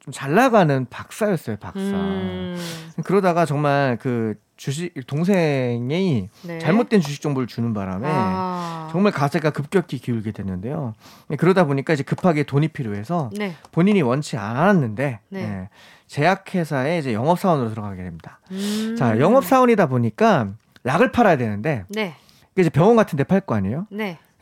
좀 0.00 0.12
잘 0.12 0.34
나가는 0.34 0.84
박사였어요, 0.90 1.56
박사. 1.58 1.80
음, 1.80 2.58
그러다가 3.04 3.46
정말 3.46 3.96
그 4.00 4.34
주식 4.62 4.92
동생이 5.08 6.28
네. 6.42 6.58
잘못된 6.60 7.00
주식 7.00 7.20
정보를 7.20 7.48
주는 7.48 7.74
바람에 7.74 8.06
아. 8.08 8.88
정말 8.92 9.10
가세가 9.10 9.50
급격히 9.50 9.98
기울게 9.98 10.30
됐는데요. 10.30 10.94
그러다 11.36 11.64
보니까 11.64 11.94
이제 11.94 12.04
급하게 12.04 12.44
돈이 12.44 12.68
필요해서 12.68 13.30
네. 13.36 13.56
본인이 13.72 14.02
원치 14.02 14.36
않았는데 14.36 15.18
네. 15.30 15.40
예, 15.40 15.68
제약회사에 16.06 16.98
이제 16.98 17.12
영업사원으로 17.12 17.70
들어가게 17.70 18.04
됩니다. 18.04 18.38
음. 18.52 18.94
자, 18.96 19.18
영업사원이다 19.18 19.86
보니까 19.86 20.50
약을 20.86 21.10
팔아야 21.10 21.36
되는데 21.36 21.84
네. 21.88 22.14
이제 22.56 22.70
병원 22.70 22.94
같은 22.94 23.16
데 23.16 23.24
팔 23.24 23.40
거 23.40 23.56
아니에요? 23.56 23.88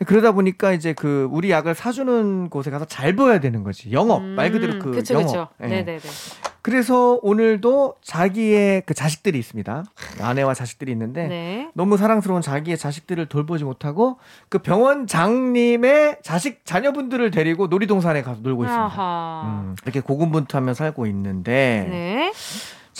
네. 0.00 0.06
그러다 0.06 0.32
보니까 0.32 0.72
이제 0.72 0.94
그 0.94 1.28
우리 1.30 1.50
약을 1.50 1.74
사주는 1.74 2.48
곳에 2.48 2.70
가서 2.70 2.86
잘 2.86 3.14
보여야 3.14 3.38
되는 3.38 3.62
거지. 3.62 3.92
영업 3.92 4.22
말 4.22 4.50
그대로 4.50 4.78
그 4.78 4.88
음, 4.88 4.92
그쵸, 4.92 5.14
영업. 5.14 5.26
그쵸. 5.26 5.48
예. 5.62 5.66
네네네. 5.66 6.00
그래서 6.62 7.18
오늘도 7.22 7.96
자기의 8.02 8.82
그 8.86 8.94
자식들이 8.94 9.38
있습니다. 9.38 9.84
아내와 10.20 10.54
자식들이 10.54 10.92
있는데 10.92 11.26
네. 11.26 11.70
너무 11.74 11.96
사랑스러운 11.96 12.42
자기의 12.42 12.76
자식들을 12.78 13.26
돌보지 13.26 13.64
못하고 13.64 14.18
그 14.48 14.58
병원 14.58 15.06
장님의 15.06 16.18
자식 16.22 16.64
자녀분들을 16.64 17.30
데리고 17.30 17.66
놀이동산에 17.66 18.22
가서 18.22 18.40
놀고 18.42 18.64
있습니다. 18.64 18.84
아하. 18.84 19.42
음, 19.46 19.76
이렇게 19.84 20.00
고군분투하며 20.00 20.74
살고 20.74 21.06
있는데 21.06 21.86
네. 21.90 22.32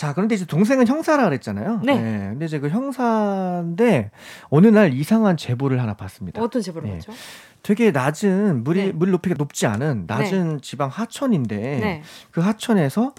자 0.01 0.13
그런데 0.13 0.33
이제 0.33 0.45
동생은 0.45 0.87
형사라 0.87 1.25
그랬잖아요. 1.25 1.81
네. 1.83 1.93
근데 1.93 2.45
이제 2.45 2.57
그 2.57 2.69
형사인데 2.69 4.09
어느 4.49 4.65
날 4.65 4.95
이상한 4.95 5.37
제보를 5.37 5.79
하나 5.79 5.93
받습니다. 5.93 6.41
어떤 6.41 6.63
제보를 6.63 6.89
네. 6.89 6.95
받죠? 6.95 7.13
되게 7.61 7.91
낮은 7.91 8.63
물이 8.63 8.85
네. 8.85 8.91
물 8.93 9.11
높이가 9.11 9.35
높지 9.37 9.67
않은 9.67 10.05
낮은 10.07 10.61
지방 10.61 10.89
하천인데 10.89 11.55
네. 11.55 12.01
그 12.31 12.41
하천에서 12.41 13.13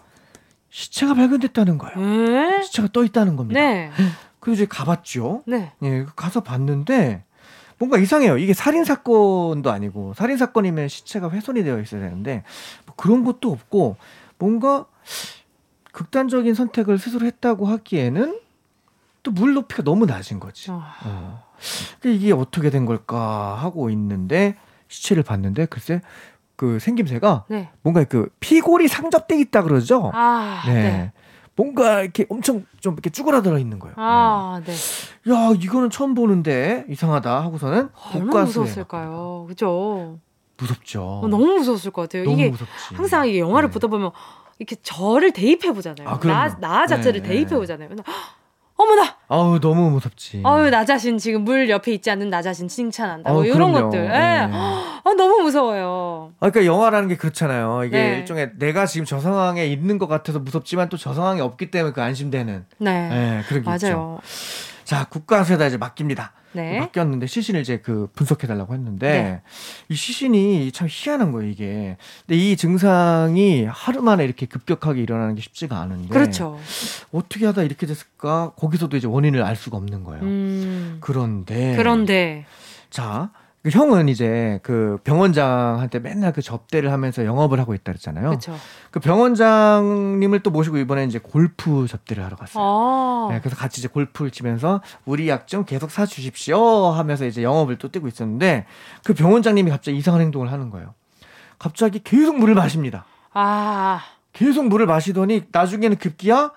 시체가 0.71 1.15
발견됐다는 1.15 1.79
거예요. 1.79 2.01
네. 2.01 2.63
시체가 2.65 2.89
떠 2.93 3.05
있다는 3.05 3.37
겁니다. 3.37 3.61
네. 3.61 3.93
그래서 4.41 4.65
이제 4.65 4.67
가봤죠. 4.69 5.45
네. 5.47 5.71
예, 5.85 6.05
가서 6.17 6.41
봤는데 6.41 7.23
뭔가 7.79 7.97
이상해요. 7.97 8.39
이게 8.39 8.55
살인 8.55 8.83
사건도 8.83 9.71
아니고 9.71 10.15
살인 10.15 10.37
사건이면 10.37 10.89
시체가 10.89 11.31
훼손이 11.31 11.63
되어 11.63 11.79
있어야 11.79 12.01
되는데 12.01 12.43
뭐 12.87 12.97
그런 12.97 13.23
것도 13.23 13.53
없고 13.53 13.95
뭔가 14.37 14.87
극단적인 15.93 16.55
선택을 16.55 16.99
스스로 16.99 17.27
했다고 17.27 17.67
하기에는 17.67 18.39
또 19.23 19.31
물 19.31 19.55
높이가 19.55 19.83
너무 19.85 20.05
낮은 20.05 20.41
거지. 20.41 20.71
어. 20.73 20.83
어. 21.05 21.45
근데 22.01 22.17
이게 22.17 22.33
어떻게 22.33 22.71
된 22.71 22.85
걸까 22.87 23.55
하고 23.55 23.89
있는데 23.91 24.57
시체를 24.89 25.23
봤는데 25.23 25.67
글쎄 25.67 26.01
그 26.57 26.81
생김새가 26.81 27.45
네. 27.49 27.71
뭔가 27.83 28.03
그 28.05 28.29
피골이 28.41 28.89
상접돼 28.89 29.39
있다 29.39 29.63
그러죠. 29.63 30.11
아. 30.13 30.63
네. 30.67 30.73
네. 30.75 31.13
뭔가 31.55 32.01
이렇게 32.03 32.27
엄청 32.31 32.65
좀 32.81 32.95
이렇게 32.95 33.11
쭈그라들어 33.11 33.59
있는 33.59 33.79
거예요. 33.79 33.95
아, 33.99 34.61
네. 34.65 34.73
네. 34.73 35.33
야 35.33 35.53
이거는 35.57 35.91
처음 35.91 36.15
보는데 36.15 36.85
이상하다 36.89 37.43
하고서는 37.43 37.91
얼마나 38.15 38.25
국가수에 38.25 38.63
무서웠을까요? 38.63 39.45
그죠? 39.49 40.19
무섭죠. 40.57 41.21
어, 41.23 41.29
너무 41.29 41.45
무서웠을 41.59 41.91
것 41.93 42.03
같아요. 42.03 42.25
이게 42.25 42.51
무섭지. 42.51 42.95
항상 42.95 43.29
이게 43.29 43.39
영화를 43.39 43.69
네. 43.69 43.73
보다 43.73 43.87
보면 43.87 44.11
이렇게 44.63 44.77
저를 44.83 45.33
대입해 45.33 45.73
보잖아요. 45.73 46.09
아. 46.09 46.19
나, 46.21 46.57
나 46.61 46.87
자체를 46.87 47.23
네, 47.23 47.29
대입해 47.29 47.51
네. 47.51 47.57
보잖아요. 47.57 47.89
어머나, 48.77 49.17
아우 49.29 49.61
너무 49.61 49.91
무섭지. 49.91 50.41
아유 50.45 50.71
나 50.71 50.85
자신 50.85 51.19
지금 51.19 51.43
물 51.45 51.69
옆에 51.69 51.93
있지 51.93 52.11
않는 52.11 52.31
나 52.31 52.43
자신 52.43 52.69
칭찬한다. 52.69 53.31
뭐 53.31 53.41
아우, 53.43 53.47
이런 53.47 53.73
그럼요. 53.73 53.91
것들. 53.91 54.05
예. 54.05 54.09
네. 54.09 54.49
아, 54.51 55.15
너무 55.17 55.43
무서워요. 55.43 56.33
아, 56.41 56.51
그러니까 56.51 56.73
영화라는 56.73 57.09
게 57.09 57.17
그렇잖아요. 57.17 57.85
이게 57.85 57.97
네. 57.97 58.19
일종의 58.19 58.53
내가 58.59 58.87
지금 58.87 59.05
저 59.05 59.21
상황에 59.21 59.67
있는 59.67 59.99
것 59.99 60.07
같아서 60.09 60.39
무섭지만 60.39 60.89
또 60.89 60.97
저 60.97 61.13
상황이 61.15 61.41
없기 61.41 61.71
때문에 61.71 61.93
그 61.93 62.03
안심되는. 62.03 62.65
네, 62.79 63.09
네, 63.09 63.43
그런 63.49 63.63
게 63.65 63.71
있죠. 63.75 63.87
맞아요. 63.89 64.19
자 64.93 65.05
국가수에다 65.05 65.67
이제 65.69 65.79
맡깁니다. 65.79 66.35
네, 66.53 66.79
맡겼는데 66.81 67.27
시신을 67.27 67.63
이제 67.63 67.79
그 67.79 68.11
분석해 68.15 68.47
달라고 68.47 68.75
했는데 68.75 69.09
네. 69.09 69.43
이 69.89 69.95
시신이 69.95 70.71
참 70.73 70.87
희한한 70.91 71.33
거예요 71.33 71.51
이게. 71.51 71.97
근데 72.27 72.39
이 72.39 72.59
증상이 72.59 73.65
하루 73.65 74.03
만에 74.03 74.23
이렇게 74.23 74.45
급격하게 74.45 75.01
일어나는 75.01 75.35
게 75.35 75.41
쉽지가 75.41 75.81
않은데. 75.81 76.09
그렇죠. 76.09 76.59
어떻게 77.11 77.47
하다 77.47 77.63
이렇게 77.63 77.87
됐을까? 77.87 78.53
거기서도 78.59 78.99
이제 78.99 79.07
원인을 79.07 79.43
알 79.43 79.57
수가 79.57 79.79
없는 79.79 80.05
거예요. 80.05 80.23
음, 80.25 80.99
그런데 81.01 81.73
그런데 81.75 82.45
자, 82.91 83.31
그 83.63 83.71
형은 83.71 84.09
이제 84.09 84.59
그 84.65 84.99
병원장한테 85.05 86.01
맨날 86.01 86.33
그 86.33 86.43
접대를 86.43 86.91
하면서 86.91 87.25
영업을 87.25 87.61
하고 87.61 87.75
있다 87.75 87.93
그랬잖아요. 87.93 88.31
그 88.91 88.99
병원장님을 88.99 90.41
또 90.41 90.51
모시고 90.51 90.79
이번에 90.79 91.05
이제 91.05 91.21
골프 91.21 91.87
접대를 91.87 92.25
하러 92.25 92.37
갔어요. 92.37 92.65
아, 92.65 93.29
네, 93.31 93.39
그래서 93.41 93.57
같이 93.57 93.81
이제 93.81 93.87
골프를 93.89 94.33
치면서 94.33 94.81
우리 95.05 95.29
약 95.29 95.47
좀 95.47 95.65
계속 95.65 95.91
사 95.91 96.07
주십시오 96.07 96.87
하면서 96.89 97.25
이제 97.27 97.43
영업을 97.43 97.77
또 97.77 97.89
뛰고 97.89 98.09
있었는데 98.09 98.65
그 99.05 99.13
병원장님이 99.15 99.71
갑자기 99.71 99.97
이상한 99.99 100.23
행동을 100.23 100.51
하는 100.51 100.71
거예요. 100.71 100.95
갑자기 101.59 102.01
계속 102.03 102.39
물을 102.39 102.55
마십니다. 102.55 103.05
아, 103.33 104.01
계속 104.33 104.67
물을 104.67 104.87
마시더니 104.87 105.45
나중에는 105.53 105.99
급기야 105.99 106.51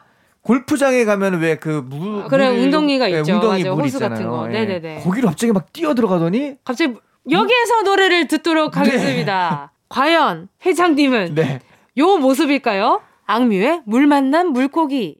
골프장에 0.45 1.05
가면 1.05 1.39
왜그 1.41 1.85
물, 1.89 2.23
아, 2.23 2.27
그래, 2.27 2.49
물- 2.51 2.59
웅덩이가 2.65 3.11
예, 3.11 3.19
있죠. 3.19 3.33
웅덩이 3.33 3.63
맞아요. 3.63 3.75
물 3.75 3.85
호수 3.85 3.99
같은 3.99 4.17
있잖아요. 4.17 4.29
거. 4.41 4.47
예. 4.49 4.51
네네 4.65 4.79
네. 4.81 5.01
거기를 5.03 5.27
갑자기 5.29 5.51
막 5.51 5.73
뛰어 5.73 5.95
들어가더니 5.95 6.57
갑자기 6.63 6.93
여기에서 7.29 7.81
노래를 7.83 8.27
듣도록 8.27 8.77
하겠습니다. 8.77 9.71
과연 9.89 10.47
회장님은 10.63 11.33
네. 11.33 11.59
요 11.97 12.17
모습일까요? 12.17 13.01
악뮤의 13.25 13.81
물 13.85 14.05
만난 14.05 14.49
물고기. 14.49 15.17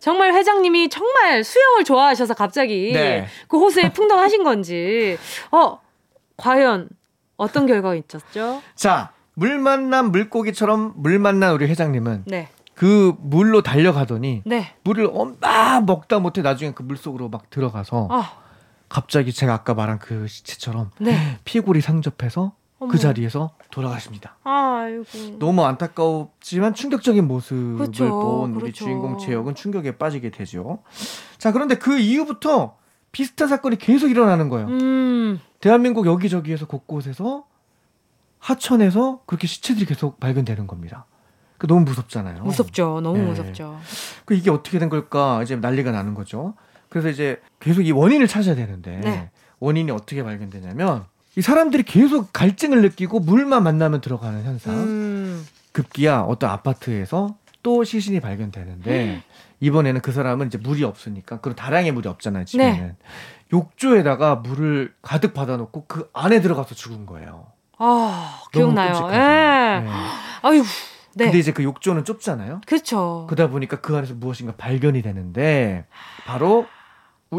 정말 0.00 0.34
회장님이 0.34 0.88
정말 0.88 1.44
수영을 1.44 1.84
좋아하셔서 1.84 2.34
갑자기 2.34 2.90
네. 2.92 3.26
그 3.46 3.58
호수에 3.58 3.92
풍덩하신 3.92 4.42
건지 4.42 5.16
어 5.52 5.78
과연 6.36 6.88
어떤 7.36 7.66
결과가 7.66 7.94
있었죠? 7.94 8.60
자, 8.74 9.12
물 9.34 9.58
만난 9.58 10.10
물고기처럼 10.10 10.94
물 10.96 11.18
만난 11.20 11.52
우리 11.54 11.66
회장님은 11.66 12.24
네, 12.26 12.48
그 12.76 13.14
물로 13.20 13.62
달려가더니 13.62 14.42
네, 14.44 14.74
물을 14.84 15.10
막 15.40 15.84
먹다 15.86 16.18
못해 16.18 16.42
나중에 16.42 16.72
그 16.72 16.82
물 16.82 16.96
속으로 16.96 17.28
막 17.30 17.48
들어가서 17.50 18.08
아, 18.10 18.32
갑자기 18.88 19.32
제가 19.32 19.52
아까 19.54 19.74
말한 19.74 19.98
그 19.98 20.28
시체처럼 20.28 20.90
네. 21.00 21.38
피골이 21.44 21.80
상접해서 21.80 22.52
어머. 22.78 22.92
그 22.92 22.98
자리에서 22.98 23.54
돌아가십니다. 23.70 24.36
아이고. 24.44 25.38
너무 25.38 25.64
안타깝지만 25.64 26.74
충격적인 26.74 27.26
모습을 27.26 27.76
그렇죠, 27.78 28.08
본 28.10 28.50
우리 28.52 28.60
그렇죠. 28.60 28.84
주인공 28.84 29.16
재혁은 29.18 29.54
충격에 29.54 29.96
빠지게 29.96 30.30
되죠. 30.30 30.82
자, 31.38 31.52
그런데 31.52 31.76
그 31.76 31.98
이후부터 31.98 32.76
비슷한 33.12 33.48
사건이 33.48 33.76
계속 33.78 34.08
일어나는 34.10 34.50
거예요. 34.50 34.66
음, 34.68 35.40
대한민국 35.60 36.04
여기저기에서 36.06 36.66
곳곳에서 36.66 37.46
하천에서 38.38 39.20
그렇게 39.24 39.46
시체들이 39.46 39.86
계속 39.86 40.20
발견되는 40.20 40.66
겁니다. 40.66 41.06
그 41.58 41.66
너무 41.66 41.80
무섭잖아요. 41.82 42.42
무섭죠. 42.42 43.00
너무 43.00 43.18
네. 43.18 43.24
무섭죠. 43.24 43.78
그 44.24 44.34
이게 44.34 44.50
어떻게 44.50 44.78
된 44.78 44.88
걸까 44.88 45.42
이제 45.42 45.56
난리가 45.56 45.90
나는 45.90 46.14
거죠. 46.14 46.54
그래서 46.88 47.08
이제 47.08 47.40
계속 47.60 47.82
이 47.82 47.92
원인을 47.92 48.26
찾아야 48.26 48.54
되는데 48.54 48.98
네. 48.98 49.30
원인이 49.60 49.90
어떻게 49.90 50.22
발견되냐면 50.22 51.04
이 51.36 51.42
사람들이 51.42 51.82
계속 51.82 52.32
갈증을 52.32 52.82
느끼고 52.82 53.20
물만 53.20 53.62
만나면 53.62 54.00
들어가는 54.00 54.44
현상. 54.44 54.74
음, 54.74 55.46
급기야 55.72 56.20
어떤 56.20 56.50
아파트에서 56.50 57.36
또 57.62 57.84
시신이 57.84 58.20
발견되는데 58.20 59.22
이번에는 59.60 60.00
그 60.00 60.12
사람은 60.12 60.46
이제 60.46 60.58
물이 60.58 60.84
없으니까 60.84 61.40
그런 61.40 61.56
다량의 61.56 61.92
물이 61.92 62.08
없잖아요 62.08 62.44
집에는 62.44 62.78
네. 62.78 62.96
욕조에다가 63.52 64.36
물을 64.36 64.94
가득 65.02 65.34
받아놓고 65.34 65.84
그 65.86 66.08
안에 66.12 66.40
들어가서 66.40 66.74
죽은 66.74 67.06
거예요. 67.06 67.46
아 67.78 68.40
기억나요. 68.52 69.08
예. 69.12 69.16
네. 69.84 69.90
아유, 70.42 70.62
네. 71.16 71.24
근데 71.24 71.38
이제 71.38 71.50
그 71.50 71.62
욕조는 71.64 72.04
좁잖아요. 72.04 72.60
그렇죠. 72.66 73.26
그러다 73.28 73.50
보니까 73.50 73.80
그 73.80 73.96
안에서 73.96 74.14
무엇인가 74.14 74.52
발견이 74.56 75.00
되는데 75.00 75.86
바로 76.26 76.66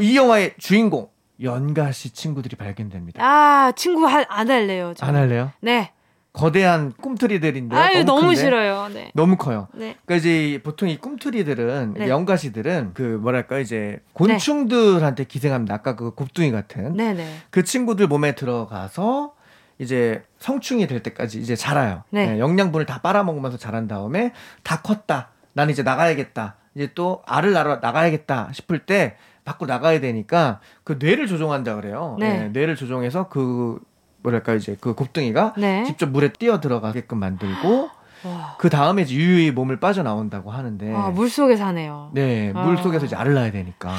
이 0.01 0.17
영화의 0.17 0.55
주인공 0.57 1.09
연가 1.43 1.91
씨 1.91 2.09
친구들이 2.09 2.55
발견됩니다. 2.55 3.23
아 3.23 3.71
친구 3.75 4.07
하, 4.07 4.25
안 4.29 4.49
할래요. 4.49 4.93
저. 4.97 5.05
안 5.05 5.15
할래요? 5.15 5.51
네. 5.61 5.91
거대한 6.33 6.91
꿈틀이들인데 6.93 7.75
아유 7.75 8.03
너무, 8.03 8.21
큰데? 8.21 8.35
싫어요. 8.35 8.89
네. 8.93 9.11
너무 9.13 9.37
커요. 9.37 9.67
네. 9.73 9.95
그러니까 10.05 10.15
이제 10.15 10.59
보통 10.63 10.89
이 10.89 10.97
꿈틀이들은 10.97 11.93
네. 11.97 12.09
연가시들은 12.09 12.91
그 12.95 13.01
뭐랄까 13.01 13.59
이제 13.59 13.99
곤충들한테 14.13 15.23
기생합니다. 15.25 15.75
아까 15.75 15.95
그 15.95 16.15
곱둥이 16.15 16.51
같은 16.51 16.95
네네. 16.95 17.27
그 17.51 17.63
친구들 17.63 18.07
몸에 18.07 18.33
들어가서 18.33 19.33
이제 19.79 20.23
성충이 20.39 20.87
될 20.87 21.03
때까지 21.03 21.39
이제 21.39 21.55
자라요. 21.55 22.03
네. 22.09 22.33
네, 22.33 22.39
영양분을 22.39 22.85
다 22.85 22.99
빨아먹으면서 23.01 23.57
자란 23.57 23.87
다음에 23.87 24.33
다 24.63 24.81
컸다. 24.81 25.29
나는 25.53 25.71
이제 25.71 25.83
나가야겠다. 25.83 26.55
이제 26.75 26.91
또 26.93 27.21
알을 27.25 27.53
낳아 27.53 27.79
나가야겠다 27.81 28.49
싶을 28.53 28.79
때 28.79 29.17
밖으로 29.45 29.67
나가야 29.67 29.99
되니까 29.99 30.59
그 30.83 30.97
뇌를 30.99 31.27
조종한다 31.27 31.75
그래요. 31.75 32.17
네. 32.19 32.37
네, 32.37 32.49
뇌를 32.49 32.75
조종해서 32.75 33.29
그 33.29 33.79
뭐랄까 34.21 34.53
이제 34.53 34.77
그 34.79 34.93
곱둥이가 34.93 35.53
네. 35.57 35.83
직접 35.85 36.09
물에 36.09 36.33
뛰어 36.33 36.59
들어가게끔 36.59 37.17
만들고 37.17 37.89
와. 38.25 38.55
그 38.57 38.69
다음에 38.69 39.03
이제 39.03 39.15
유유히 39.15 39.51
몸을 39.51 39.79
빠져나온다고 39.79 40.51
하는데 40.51 40.93
아, 40.93 41.09
물 41.09 41.29
속에 41.29 41.55
사네요. 41.55 42.11
네, 42.13 42.51
아. 42.55 42.63
물 42.63 42.77
속에서 42.77 43.05
이제 43.05 43.15
알을 43.15 43.33
낳아야 43.33 43.51
되니까. 43.51 43.93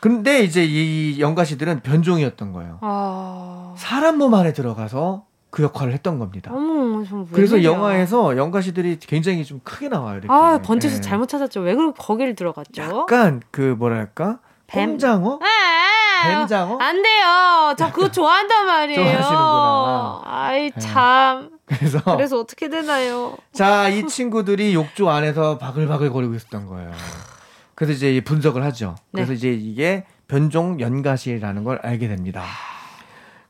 근데 0.00 0.40
이제 0.40 0.64
이 0.64 1.20
연가시들은 1.20 1.80
변종이었던 1.80 2.52
거예요. 2.52 2.78
아. 2.82 3.74
사람 3.76 4.18
몸 4.18 4.34
안에 4.34 4.52
들어가서 4.52 5.24
그 5.50 5.62
역할을 5.62 5.92
했던 5.94 6.18
겁니다. 6.18 6.50
어머, 6.54 7.02
좀 7.04 7.26
그래서. 7.32 7.62
영화에서 7.62 8.36
연가시들이 8.36 8.98
굉장히 9.00 9.44
좀 9.44 9.60
크게 9.64 9.88
나와요. 9.88 10.18
이렇게. 10.18 10.28
아, 10.30 10.60
번쩍서 10.62 10.98
예. 10.98 11.00
잘못 11.00 11.28
찾았죠. 11.28 11.60
왜 11.60 11.74
그렇게 11.74 11.96
거기를 12.02 12.34
들어갔죠? 12.34 12.82
약간 12.82 13.40
그 13.50 13.74
뭐랄까 13.78 14.38
뱀? 14.66 14.90
뱀장어? 14.90 15.40
아, 15.42 16.28
뱀장어? 16.28 16.78
안 16.78 17.02
돼요. 17.02 17.74
저 17.78 17.90
그거 17.92 18.10
좋아한단 18.10 18.66
말이에요. 18.66 19.00
좋아하시는구나. 19.00 20.22
아이 20.24 20.70
네. 20.70 20.80
참. 20.80 21.50
그래서 21.64 22.00
그래서 22.04 22.38
어떻게 22.38 22.68
되나요? 22.68 23.36
자, 23.52 23.88
이 23.88 24.06
친구들이 24.06 24.74
욕조 24.74 25.08
안에서 25.08 25.58
바글바글 25.58 26.10
거리고 26.10 26.34
있었던 26.34 26.66
거예요. 26.66 26.92
그래서 27.76 27.92
이제 27.92 28.16
이 28.16 28.20
분석을 28.22 28.64
하죠. 28.64 28.96
그래서 29.12 29.30
네. 29.30 29.36
이제 29.36 29.52
이게 29.52 30.04
변종 30.26 30.80
연가시라는 30.80 31.62
걸 31.62 31.78
알게 31.82 32.08
됩니다. 32.08 32.42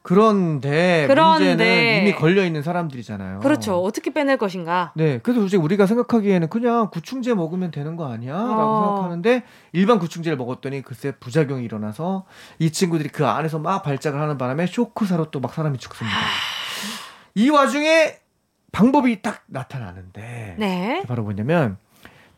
그런데, 0.02 1.04
그런데 1.08 1.48
문제는 1.48 2.00
이미 2.02 2.12
걸려 2.14 2.44
있는 2.44 2.62
사람들이잖아요. 2.62 3.40
그렇죠. 3.40 3.82
어떻게 3.82 4.12
빼낼 4.12 4.36
것인가? 4.36 4.92
네, 4.94 5.18
그래서 5.20 5.40
솔직히 5.40 5.60
우리가 5.60 5.86
생각하기에는 5.86 6.48
그냥 6.48 6.90
구충제 6.92 7.34
먹으면 7.34 7.72
되는 7.72 7.96
거 7.96 8.08
아니야? 8.12 8.34
라고 8.34 8.62
어. 8.62 8.86
생각하는데 8.86 9.42
일반 9.72 9.98
구충제를 9.98 10.36
먹었더니 10.38 10.82
글쎄 10.82 11.12
부작용이 11.18 11.64
일어나서 11.64 12.24
이 12.60 12.70
친구들이 12.70 13.08
그 13.08 13.26
안에서 13.26 13.58
막 13.58 13.82
발작을 13.82 14.20
하는 14.20 14.38
바람에 14.38 14.66
쇼크사로 14.66 15.30
또 15.32 15.40
막 15.40 15.52
사람이 15.54 15.78
죽습니다. 15.78 16.16
이 17.34 17.50
와중에 17.50 18.14
방법이 18.70 19.22
딱 19.22 19.42
나타나는데 19.46 20.54
네. 20.58 21.02
바로 21.08 21.24
뭐냐면 21.24 21.78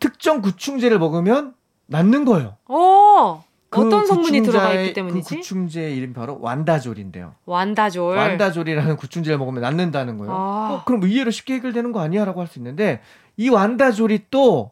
특정 0.00 0.40
구충제를 0.40 0.98
먹으면 0.98 1.52
낫는 1.88 2.24
거예요. 2.24 2.56
어. 2.66 3.44
그 3.70 3.86
어떤 3.86 4.06
성분이 4.06 4.42
들어가 4.42 4.72
있기 4.74 4.94
때문이지? 4.94 5.28
그 5.28 5.36
구충제 5.36 5.90
이름이 5.90 6.14
바로 6.14 6.38
완다졸인데요. 6.40 7.34
완다졸. 7.44 8.16
완다졸이라는 8.16 8.96
구충제를 8.96 9.36
먹으면 9.38 9.60
낫는다는 9.60 10.16
거예요. 10.16 10.32
아. 10.32 10.68
어, 10.72 10.84
그럼 10.86 11.02
의외로 11.02 11.30
쉽게 11.30 11.54
해결되는 11.54 11.92
거 11.92 12.00
아니야라고 12.00 12.40
할 12.40 12.46
수 12.48 12.58
있는데 12.58 13.00
이 13.36 13.50
완다졸이 13.50 14.26
또 14.30 14.70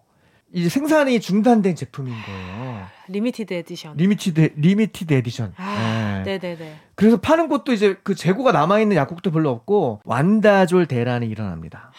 이제 0.52 0.70
생산이 0.70 1.20
중단된 1.20 1.74
제품인 1.74 2.14
거예요. 2.24 2.86
Limited 3.08 3.52
edition. 3.52 3.96
Limited 3.98 4.54
limited 4.56 5.12
edition. 5.12 5.52
아, 5.58 6.22
네. 6.24 6.38
네네네. 6.38 6.76
그래서 6.94 7.18
파는 7.18 7.48
곳도 7.48 7.72
이제 7.74 7.98
그 8.02 8.14
재고가 8.14 8.52
남아 8.52 8.80
있는 8.80 8.96
약국도 8.96 9.30
별로 9.30 9.50
없고 9.50 10.00
완다졸 10.04 10.86
대란이 10.86 11.26
일어납니다. 11.26 11.90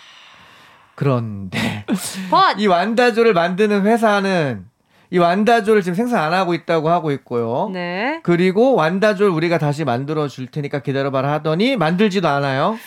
그런데 0.96 1.86
벗! 2.32 2.60
이 2.60 2.66
완다졸을 2.66 3.34
만드는 3.34 3.86
회사는 3.86 4.66
이 5.10 5.18
완다졸을 5.18 5.82
지금 5.82 5.96
생산 5.96 6.22
안 6.24 6.34
하고 6.34 6.54
있다고 6.54 6.90
하고 6.90 7.12
있고요. 7.12 7.70
네. 7.74 8.20
그리고 8.24 8.76
완다졸 8.76 9.30
우리가 9.30 9.58
다시 9.58 9.86
만들어 9.86 10.28
줄 10.28 10.48
테니까 10.48 10.80
기다려봐라 10.80 11.32
하더니 11.32 11.78
만들지도 11.78 12.28
않아요. 12.28 12.78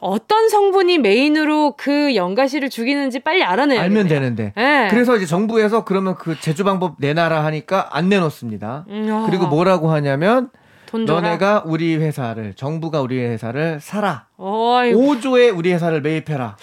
어떤 0.00 0.48
성분이 0.48 0.98
메인으로 0.98 1.74
그 1.76 2.14
연가시를 2.14 2.68
죽이는지 2.68 3.20
빨리 3.20 3.42
알아내야 3.42 3.80
알면 3.80 4.08
되는데. 4.08 4.52
네. 4.56 4.88
그래서 4.90 5.16
이제 5.16 5.26
정부에서 5.26 5.84
그러면 5.84 6.14
그 6.16 6.38
제조 6.40 6.64
방법 6.64 6.96
내놔라 6.98 7.44
하니까 7.44 7.88
안 7.92 8.08
내놓습니다. 8.08 8.84
음, 8.88 9.08
어, 9.10 9.26
그리고 9.26 9.46
뭐라고 9.46 9.90
하냐면. 9.90 10.50
너네가 10.90 11.64
우리 11.66 11.96
회사를 11.96 12.54
정부가 12.54 13.02
우리 13.02 13.18
회사를 13.18 13.78
사라. 13.80 14.26
어이구. 14.38 14.98
5조에 14.98 15.54
우리 15.54 15.72
회사를 15.72 16.00
매입해라. 16.00 16.56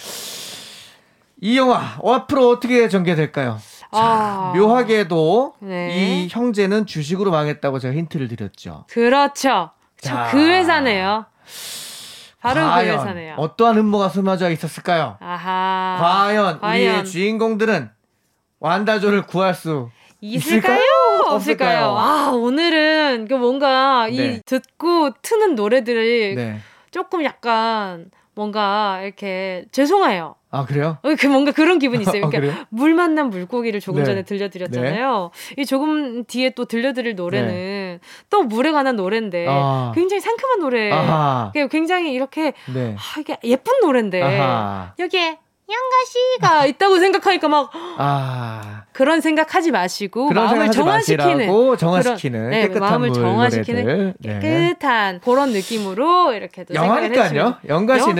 이 1.42 1.58
영화 1.58 1.96
어, 2.00 2.14
앞으로 2.14 2.50
어떻게 2.50 2.88
전개될까요? 2.90 3.60
아. 4.02 4.54
묘하게도 4.56 5.54
네. 5.60 5.96
이 5.98 6.28
형제는 6.30 6.86
주식으로 6.86 7.32
망했다고 7.32 7.80
제가 7.80 7.94
힌트를 7.94 8.28
드렸죠. 8.28 8.86
그렇죠. 8.90 9.72
자. 10.00 10.26
저그 10.30 10.38
회사네요. 10.50 11.26
바로 12.42 12.62
그 12.62 12.68
과연 12.68 13.00
회사네요. 13.00 13.36
어떠한 13.38 13.78
음모가 13.78 14.10
숨어져 14.10 14.52
있었을까요? 14.52 15.18
아하. 15.20 15.98
과연, 16.00 16.60
과연. 16.60 16.76
우리의 16.76 17.06
주인공들은 17.06 17.90
완다조를 18.60 19.26
구할 19.26 19.54
수 19.54 19.90
있을까요? 20.22 20.80
없을까요? 21.28 21.36
없을까요? 21.36 21.98
아, 21.98 22.32
오늘은 22.34 23.28
그 23.28 23.34
뭔가 23.34 24.08
이 24.08 24.18
네. 24.18 24.42
듣고 24.46 25.12
트는 25.22 25.56
노래들이 25.56 26.36
네. 26.36 26.60
조금 26.92 27.24
약간 27.24 28.12
뭔가 28.36 29.00
이렇게 29.02 29.66
죄송해요. 29.72 30.36
아 30.52 30.66
그래요? 30.66 30.98
어, 31.02 31.16
그 31.18 31.28
뭔가 31.28 31.52
그런 31.52 31.80
기분이 31.80 32.04
있어요. 32.04 32.26
아, 32.26 32.30
그러니까 32.30 32.54
그래요? 32.54 32.66
물 32.70 32.94
만난 32.94 33.30
물고기를 33.30 33.80
조금 33.80 34.02
네. 34.02 34.06
전에 34.06 34.24
들려드렸잖아요. 34.24 35.32
이 35.58 35.66
조금 35.66 36.26
뒤에 36.26 36.52
또 36.52 36.66
들려드릴 36.66 37.16
노래는 37.16 37.48
네. 37.48 38.00
또 38.30 38.44
물에 38.44 38.72
관한 38.72 38.96
노래인데 38.96 39.48
아. 39.50 39.92
굉장히 39.96 40.22
상큼한 40.22 40.60
노래. 40.60 40.92
아하. 40.92 41.52
굉장히 41.72 42.14
이렇게 42.14 42.54
네. 42.74 42.96
아, 42.98 43.20
이게 43.20 43.38
예쁜 43.44 43.80
노래인데 43.82 44.22
아하. 44.22 44.94
여기에 45.00 45.40
양가시가 45.68 46.66
있다고 46.68 47.00
생각하니까 47.00 47.48
막 47.48 47.70
아. 47.98 48.84
그런 48.94 49.20
생각하지 49.20 49.72
마시고 49.72 50.28
그런 50.28 50.46
마음을 50.46 50.72
정화시키는 50.72 51.78
정화시키는 51.78 52.40
그런, 52.40 52.50
네, 52.52 52.62
깨끗한 52.68 52.82
마음을 52.82 53.10
물 53.10 53.16
정화시키는. 53.20 54.14
네. 54.20 54.40
깨끗한 54.40 55.20
그런 55.22 55.50
느낌으로 55.52 56.34
이렇게 56.34 56.64
또 56.64 56.74
영화니까요. 56.74 57.58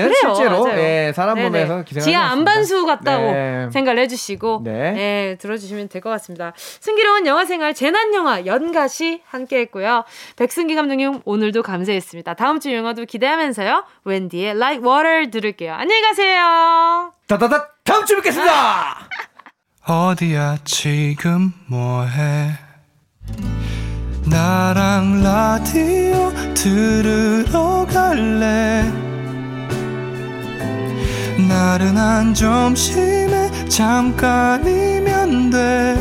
그래요, 0.08 0.36
실제로. 0.36 0.70
예, 0.78 1.14
사람 1.16 1.36
네네. 1.36 1.50
몸에서 1.50 1.84
기생을 1.84 2.04
지하 2.04 2.24
안반수. 2.32 2.86
같다고 2.86 3.32
네. 3.32 3.70
생각을 3.72 4.00
해주시고 4.02 4.62
네. 4.66 4.92
네. 4.92 5.38
들어주시면 5.40 5.88
될 5.90 6.02
것 6.02 6.10
같습니다. 6.12 6.54
승기로운 6.58 7.26
영화 7.26 7.46
생활 7.46 7.74
재난 7.74 8.14
영화 8.14 8.46
연가시 8.46 9.22
함께했고요. 9.26 10.04
백승기 10.36 10.76
감독님 10.76 11.22
오늘도 11.26 11.64
감사했습니다. 11.64 12.34
다음 12.34 12.60
주 12.60 12.74
영화도 12.74 13.06
기대하면서요. 13.06 13.86
웬디의 14.04 14.52
Like 14.52 14.84
Water 14.86 15.32
들을게요. 15.32 15.74
안녕히 15.74 16.02
가세요. 16.02 17.15
다다다 17.28 17.70
다음 17.84 18.06
주에 18.06 18.18
뵙겠습니다. 18.18 19.08
어디야 19.88 20.58
지금 20.64 21.54
뭐해? 21.68 22.52
나랑 24.30 25.24
라디오 25.24 26.32
들으러 26.54 27.86
갈래? 27.92 28.84
나른한 31.48 32.34
점심에 32.34 33.50
잠깐이면 33.70 35.50
돼. 35.50 35.96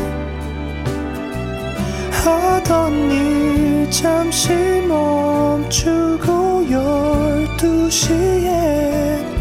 하던 2.23 3.11
일 3.11 3.91
잠시 3.91 4.53
멈추고 4.87 6.69
열두 6.69 7.89
시에 7.89 9.34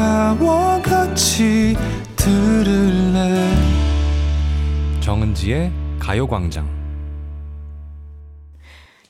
나와 0.00 0.80
같이 0.80 1.76
들을래 2.16 3.54
정은지의 5.00 5.70
가요광장 5.98 6.66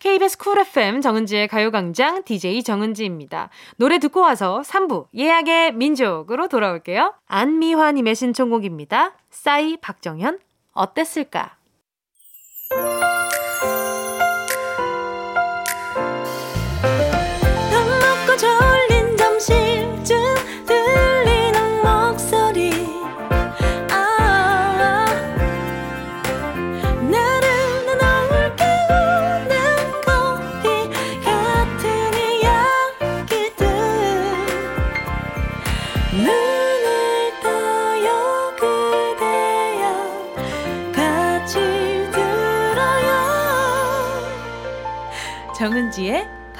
KBS 0.00 0.36
쿨 0.38 0.58
FM 0.58 1.00
정은지의 1.00 1.46
가요광장 1.46 2.24
DJ 2.24 2.64
정은지입니다. 2.64 3.50
노래 3.76 4.00
듣고 4.00 4.20
와서 4.20 4.62
3부 4.64 5.06
예약의 5.14 5.74
민족으로 5.74 6.48
돌아올게요. 6.48 7.14
안미화님의 7.28 8.16
신청곡입니다. 8.16 9.12
싸이 9.30 9.76
박정현 9.76 10.40
어땠을까? 10.72 11.56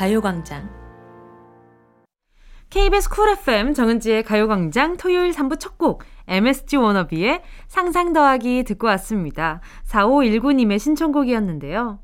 가요광장 0.01 0.67
KBS 2.71 3.11
쿨 3.11 3.29
FM 3.29 3.75
정은지의 3.75 4.23
가요광장 4.23 4.97
토요일 4.97 5.31
3부 5.33 5.61
첫 5.61 5.77
곡 5.77 6.05
MSG 6.27 6.79
워너비의 6.79 7.43
상상 7.69 8.15
더하기 8.15 8.65
듣고 8.65 8.87
왔습니다. 8.87 9.61
4519님의 9.87 10.79
신청곡이었는데요. 10.79 11.99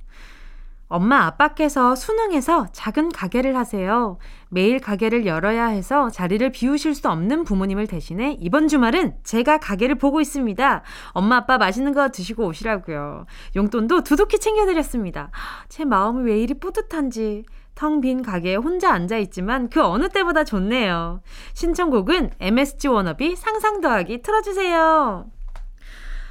엄마 0.88 1.24
아빠께서 1.24 1.94
수능에서 1.96 2.66
작은 2.72 3.12
가게를 3.12 3.56
하세요. 3.56 4.18
매일 4.50 4.78
가게를 4.78 5.24
열어야 5.24 5.68
해서 5.68 6.10
자리를 6.10 6.52
비우실 6.52 6.94
수 6.94 7.08
없는 7.08 7.44
부모님을 7.44 7.86
대신해 7.86 8.36
이번 8.38 8.68
주말은 8.68 9.14
제가 9.24 9.56
가게를 9.56 9.94
보고 9.94 10.20
있습니다. 10.20 10.82
엄마 11.12 11.36
아빠 11.36 11.56
맛있는 11.56 11.94
거 11.94 12.10
드시고 12.10 12.44
오시라고요. 12.44 13.24
용돈도 13.56 14.02
두둑히 14.02 14.38
챙겨드렸습니다. 14.38 15.30
제 15.70 15.86
마음이 15.86 16.30
왜 16.30 16.38
이리 16.38 16.52
뿌듯한지. 16.52 17.46
텅 17.76 18.00
빈 18.00 18.22
가게에 18.22 18.56
혼자 18.56 18.90
앉아있지만 18.92 19.68
그 19.68 19.84
어느 19.84 20.08
때보다 20.08 20.42
좋네요. 20.42 21.20
신청곡은 21.52 22.32
MSG 22.40 22.88
워너비 22.88 23.36
상상 23.36 23.80
더하기 23.80 24.22
틀어주세요. 24.22 25.26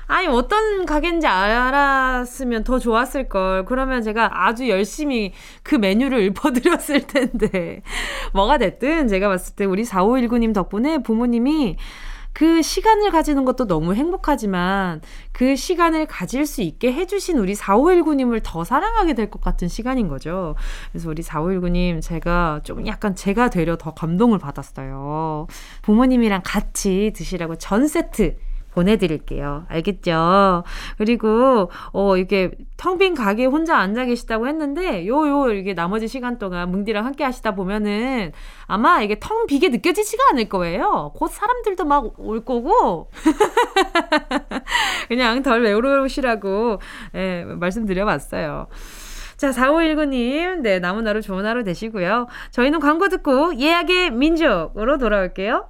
아니 0.07 0.27
어떤 0.27 0.85
가게인지 0.85 1.25
알았으면 1.25 2.63
더 2.63 2.77
좋았을 2.79 3.29
걸. 3.29 3.65
그러면 3.65 4.01
제가 4.01 4.45
아주 4.47 4.69
열심히 4.69 5.33
그 5.63 5.75
메뉴를 5.75 6.19
읊어드렸을 6.29 7.07
텐데 7.07 7.81
뭐가 8.33 8.57
됐든 8.57 9.07
제가 9.07 9.27
봤을 9.27 9.55
때 9.55 9.65
우리 9.65 9.83
4519님 9.83 10.53
덕분에 10.53 10.99
부모님이 10.99 11.77
그 12.35 12.61
시간을 12.61 13.11
가지는 13.11 13.45
것도 13.45 13.65
너무 13.65 13.95
행복하지만 13.95 14.99
그 15.31 15.55
시간을 15.55 16.05
가질 16.05 16.45
수 16.45 16.61
있게 16.61 16.91
해주신 16.91 17.37
우리 17.37 17.53
4519님을 17.55 18.41
더 18.43 18.65
사랑하게 18.65 19.13
될 19.13 19.29
것 19.31 19.41
같은 19.41 19.67
시간인 19.69 20.09
거죠. 20.09 20.55
그래서 20.91 21.09
우리 21.09 21.23
4519님 21.23 22.01
제가 22.01 22.59
좀 22.63 22.85
약간 22.87 23.15
제가 23.15 23.49
되려 23.49 23.77
더 23.77 23.93
감동을 23.93 24.37
받았어요. 24.37 25.47
부모님이랑 25.81 26.41
같이 26.43 27.13
드시라고 27.15 27.55
전 27.55 27.87
세트 27.87 28.35
보내드릴게요. 28.75 29.65
알겠죠? 29.69 30.63
그리고, 30.97 31.71
어, 31.93 32.17
이게 32.17 32.51
텅 32.77 32.97
빈 32.97 33.15
가게에 33.15 33.45
혼자 33.45 33.77
앉아 33.77 34.05
계시다고 34.05 34.47
했는데, 34.47 35.07
요, 35.07 35.27
요, 35.27 35.51
이게 35.51 35.73
나머지 35.73 36.07
시간 36.07 36.37
동안 36.37 36.69
뭉디랑 36.71 37.05
함께 37.05 37.23
하시다 37.23 37.55
보면은 37.55 38.31
아마 38.67 39.01
이게 39.01 39.17
텅 39.19 39.47
비게 39.47 39.69
느껴지지가 39.69 40.23
않을 40.31 40.49
거예요. 40.49 41.11
곧 41.15 41.29
사람들도 41.29 41.85
막 41.85 42.05
올 42.19 42.45
거고, 42.45 43.09
그냥 45.07 45.41
덜 45.43 45.61
외로우시라고, 45.63 46.79
예, 47.15 47.43
말씀드려봤어요. 47.47 48.67
자, 49.37 49.51
4519님, 49.51 50.61
네, 50.61 50.79
남은 50.79 51.07
하루 51.07 51.21
좋은 51.21 51.45
하루 51.45 51.63
되시고요. 51.63 52.27
저희는 52.51 52.79
광고 52.79 53.09
듣고 53.09 53.57
예약의 53.59 54.11
민족으로 54.11 54.97
돌아올게요. 54.97 55.69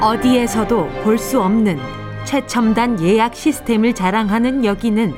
어디에서도 0.00 0.88
볼 1.02 1.18
수 1.18 1.40
없는 1.40 1.78
최첨단 2.26 3.00
예약 3.02 3.34
시스템을 3.34 3.94
자랑하는 3.94 4.64
여기는 4.64 5.14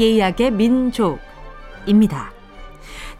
예약의 0.00 0.50
민족입니다. 0.50 2.32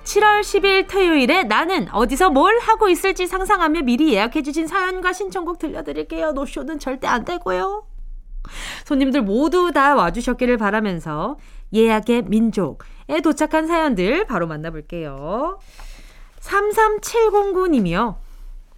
7월 0.03 0.40
10일 0.40 0.88
토요일에 0.88 1.45
나는 1.45 1.88
어디서 1.92 2.31
뭘 2.31 2.59
하고 2.59 2.88
있을지 2.88 3.27
상상하며 3.27 3.83
미리 3.83 4.14
예약해주신 4.14 4.66
사연과 4.66 5.12
신청곡 5.12 5.59
들려드릴게요. 5.59 6.33
노쇼는 6.33 6.81
절대 6.81 7.07
안 7.07 7.25
되고요. 7.25 7.85
손님들 8.85 9.23
모두 9.23 9.71
다 9.73 9.95
와주셨기를 9.95 10.57
바라면서 10.57 11.37
예약의 11.73 12.25
민족에 12.27 13.21
도착한 13.23 13.66
사연들 13.66 14.25
바로 14.27 14.47
만나볼게요. 14.47 15.59
33709님이요. 16.40 18.26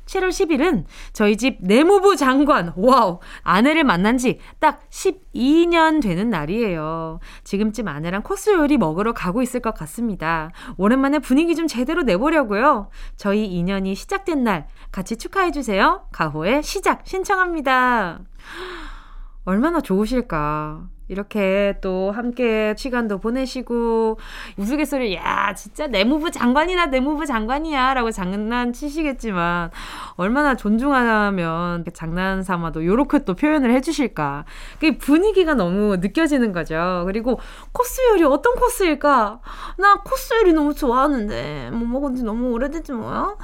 7월 0.08 0.30
10일은 0.30 0.84
저희 1.12 1.36
집 1.36 1.58
내무부 1.60 2.16
장관, 2.16 2.72
와우, 2.76 3.20
아내를 3.42 3.84
만난 3.84 4.16
지 4.18 4.38
딱 4.60 4.80
12년 4.90 6.02
되는 6.02 6.30
날이에요. 6.30 7.20
지금쯤 7.44 7.88
아내랑 7.88 8.22
코스 8.22 8.50
요리 8.50 8.76
먹으러 8.76 9.12
가고 9.12 9.42
있을 9.42 9.60
것 9.60 9.74
같습니다. 9.74 10.50
오랜만에 10.76 11.18
분위기 11.18 11.54
좀 11.54 11.66
제대로 11.66 12.02
내보려고요. 12.02 12.90
저희 13.16 13.46
인연이 13.46 13.94
시작된 13.94 14.44
날 14.44 14.66
같이 14.90 15.16
축하해주세요. 15.16 16.08
가호의 16.12 16.62
시작 16.62 17.02
신청합니다. 17.06 18.20
얼마나 19.44 19.80
좋으실까. 19.80 20.97
이렇게 21.08 21.74
또 21.80 22.12
함께 22.12 22.74
시간도 22.76 23.18
보내시고 23.18 24.18
우스갯소리 24.56 25.14
야 25.16 25.54
진짜 25.54 25.86
내무부 25.86 26.30
장관이나 26.30 26.86
내무부 26.86 27.26
장관이야 27.26 27.94
라고 27.94 28.10
장난치시겠지만 28.10 29.70
얼마나 30.16 30.54
존중하면 30.54 31.84
장난 31.94 32.42
삼아도 32.42 32.84
요렇게 32.84 33.24
또 33.24 33.34
표현을 33.34 33.72
해주실까. 33.72 34.44
그 34.80 34.98
분위기가 34.98 35.54
너무 35.54 35.96
느껴지는 35.96 36.52
거죠. 36.52 37.04
그리고 37.06 37.40
코스 37.72 38.00
요리 38.12 38.24
어떤 38.24 38.54
코스일까? 38.54 39.40
나 39.78 39.94
코스 40.04 40.34
요리 40.34 40.52
너무 40.52 40.74
좋아하는데 40.74 41.70
못 41.72 41.86
먹은 41.86 42.16
지 42.16 42.22
너무 42.22 42.50
오래됐지 42.52 42.92
뭐야? 42.92 43.36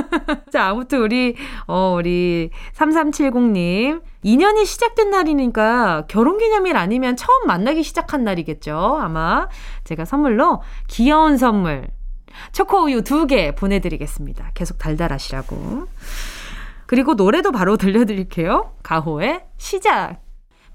자 0.52 0.66
아무튼 0.66 1.00
우리 1.00 1.36
어 1.66 1.94
우리 1.98 2.50
3370님 2.74 4.00
인연이 4.22 4.64
시작된 4.64 5.10
날이니까 5.10 6.06
결혼기념일 6.08 6.76
아니면 6.76 7.16
처음 7.16 7.46
만나기 7.46 7.82
시작한 7.82 8.24
날이겠죠. 8.24 8.98
아마 9.00 9.48
제가 9.84 10.04
선물로 10.04 10.62
귀여운 10.88 11.36
선물 11.36 11.88
초코우유 12.52 13.02
두 13.02 13.26
개 13.26 13.54
보내드리겠습니다. 13.54 14.52
계속 14.54 14.78
달달하시라고. 14.78 15.84
그리고 16.86 17.14
노래도 17.14 17.52
바로 17.52 17.76
들려드릴게요. 17.76 18.72
가호의 18.82 19.44
시작. 19.56 20.20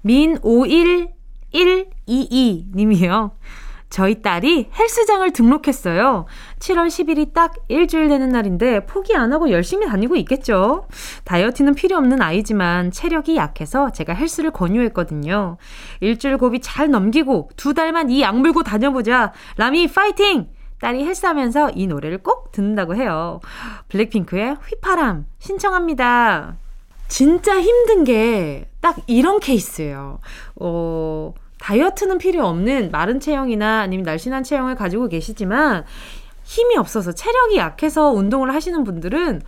민51122 0.04 2.74
님이요. 2.74 3.32
저희 3.94 4.22
딸이 4.22 4.70
헬스장을 4.76 5.30
등록했어요. 5.30 6.26
7월 6.58 6.88
10일이 6.88 7.32
딱 7.32 7.54
일주일 7.68 8.08
되는 8.08 8.28
날인데 8.28 8.86
포기 8.86 9.14
안 9.14 9.32
하고 9.32 9.52
열심히 9.52 9.86
다니고 9.86 10.16
있겠죠. 10.16 10.88
다이어트는 11.22 11.76
필요 11.76 11.96
없는 11.98 12.20
아이지만 12.20 12.90
체력이 12.90 13.36
약해서 13.36 13.92
제가 13.92 14.12
헬스를 14.12 14.50
권유했거든요. 14.50 15.58
일주일 16.00 16.38
고비 16.38 16.60
잘 16.60 16.90
넘기고 16.90 17.50
두 17.54 17.72
달만 17.72 18.10
이 18.10 18.24
악물고 18.24 18.64
다녀보자. 18.64 19.32
라미 19.58 19.86
파이팅! 19.86 20.48
딸이 20.80 21.04
헬스하면서 21.04 21.70
이 21.76 21.86
노래를 21.86 22.18
꼭 22.18 22.50
듣는다고 22.50 22.96
해요. 22.96 23.38
블랙핑크의 23.90 24.56
휘파람 24.70 25.24
신청합니다. 25.38 26.56
진짜 27.06 27.60
힘든 27.60 28.02
게 28.02 28.66
딱 28.84 28.98
이런 29.06 29.40
케이스예요. 29.40 30.18
어, 30.56 31.32
다이어트는 31.64 32.18
필요 32.18 32.46
없는 32.46 32.90
마른 32.90 33.20
체형이나 33.20 33.80
아니면 33.80 34.04
날씬한 34.04 34.42
체형을 34.42 34.74
가지고 34.74 35.08
계시지만 35.08 35.84
힘이 36.42 36.76
없어서 36.76 37.12
체력이 37.12 37.56
약해서 37.56 38.10
운동을 38.10 38.52
하시는 38.52 38.84
분들은 38.84 39.40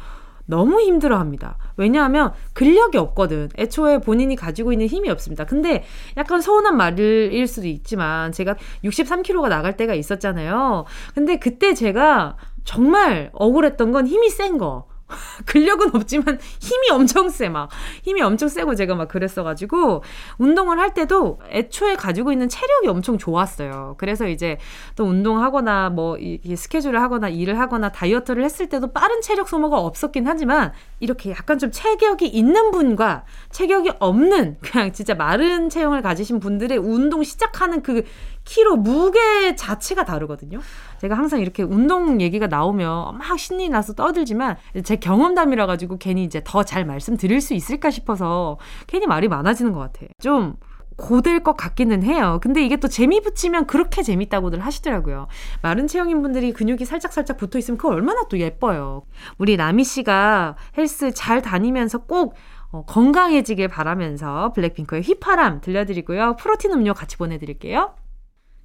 너무 0.46 0.80
힘들어 0.80 1.18
합니다. 1.18 1.58
왜냐하면 1.76 2.32
근력이 2.54 2.96
없거든. 2.96 3.50
애초에 3.58 3.98
본인이 3.98 4.34
가지고 4.34 4.72
있는 4.72 4.86
힘이 4.86 5.10
없습니다. 5.10 5.44
근데 5.44 5.84
약간 6.16 6.40
서운한 6.40 6.78
말일 6.78 7.46
수도 7.46 7.66
있지만 7.66 8.32
제가 8.32 8.56
63kg가 8.82 9.50
나갈 9.50 9.76
때가 9.76 9.92
있었잖아요. 9.92 10.86
근데 11.14 11.38
그때 11.38 11.74
제가 11.74 12.38
정말 12.64 13.28
억울했던 13.34 13.92
건 13.92 14.06
힘이 14.06 14.30
센 14.30 14.56
거. 14.56 14.86
근력은 15.46 15.94
없지만 15.94 16.38
힘이 16.60 16.90
엄청 16.90 17.28
세, 17.28 17.48
막. 17.48 17.68
힘이 18.02 18.22
엄청 18.22 18.48
세고 18.48 18.74
제가 18.74 18.94
막 18.94 19.08
그랬어가지고, 19.08 20.02
운동을 20.38 20.78
할 20.78 20.94
때도 20.94 21.40
애초에 21.50 21.94
가지고 21.94 22.32
있는 22.32 22.48
체력이 22.48 22.88
엄청 22.88 23.18
좋았어요. 23.18 23.94
그래서 23.98 24.26
이제 24.26 24.58
또 24.96 25.04
운동하거나 25.04 25.90
뭐, 25.90 26.16
이, 26.18 26.38
스케줄을 26.56 27.00
하거나 27.00 27.28
일을 27.28 27.58
하거나 27.58 27.90
다이어트를 27.90 28.44
했을 28.44 28.68
때도 28.68 28.92
빠른 28.92 29.20
체력 29.20 29.48
소모가 29.48 29.78
없었긴 29.78 30.26
하지만, 30.26 30.72
이렇게 31.00 31.30
약간 31.30 31.58
좀 31.58 31.70
체격이 31.70 32.26
있는 32.26 32.70
분과 32.70 33.24
체격이 33.50 33.92
없는, 33.98 34.58
그냥 34.62 34.92
진짜 34.92 35.14
마른 35.14 35.68
체형을 35.68 36.02
가지신 36.02 36.40
분들의 36.40 36.78
운동 36.78 37.22
시작하는 37.22 37.82
그 37.82 38.02
키로 38.44 38.76
무게 38.76 39.56
자체가 39.56 40.04
다르거든요. 40.04 40.60
제가 41.00 41.16
항상 41.16 41.40
이렇게 41.40 41.62
운동 41.62 42.20
얘기가 42.20 42.46
나오면 42.46 43.18
막 43.18 43.38
신이 43.38 43.68
나서 43.68 43.94
떠들지만 43.94 44.56
제 44.84 44.96
경험담이라 44.96 45.66
가지고 45.66 45.98
괜히 45.98 46.24
이제 46.24 46.42
더 46.44 46.62
잘 46.66 46.84
말씀드릴 46.84 47.40
수 47.40 47.54
있을까 47.54 47.90
싶어서 47.90 48.58
괜히 48.86 49.06
말이 49.06 49.28
많아지는 49.28 49.72
것 49.72 49.78
같아. 49.80 50.06
좀 50.20 50.56
고될 50.96 51.40
것 51.40 51.56
같기는 51.56 52.02
해요. 52.02 52.40
근데 52.42 52.64
이게 52.64 52.76
또 52.76 52.88
재미 52.88 53.20
붙이면 53.20 53.66
그렇게 53.66 54.02
재밌다고들 54.02 54.60
하시더라고요. 54.60 55.28
마른 55.62 55.86
체형인 55.86 56.22
분들이 56.22 56.52
근육이 56.52 56.84
살짝살짝 56.84 57.36
붙어 57.36 57.58
있으면 57.58 57.76
그거 57.78 57.90
얼마나 57.94 58.24
또 58.28 58.38
예뻐요. 58.38 59.02
우리 59.38 59.56
라미 59.56 59.84
씨가 59.84 60.56
헬스 60.76 61.12
잘 61.12 61.42
다니면서 61.42 61.98
꼭 61.98 62.34
어, 62.72 62.84
건강해지길 62.86 63.68
바라면서 63.68 64.52
블랙핑크의 64.54 65.02
휘파람 65.02 65.60
들려드리고요. 65.60 66.36
프로틴 66.36 66.72
음료 66.72 66.94
같이 66.94 67.16
보내드릴게요. 67.16 67.94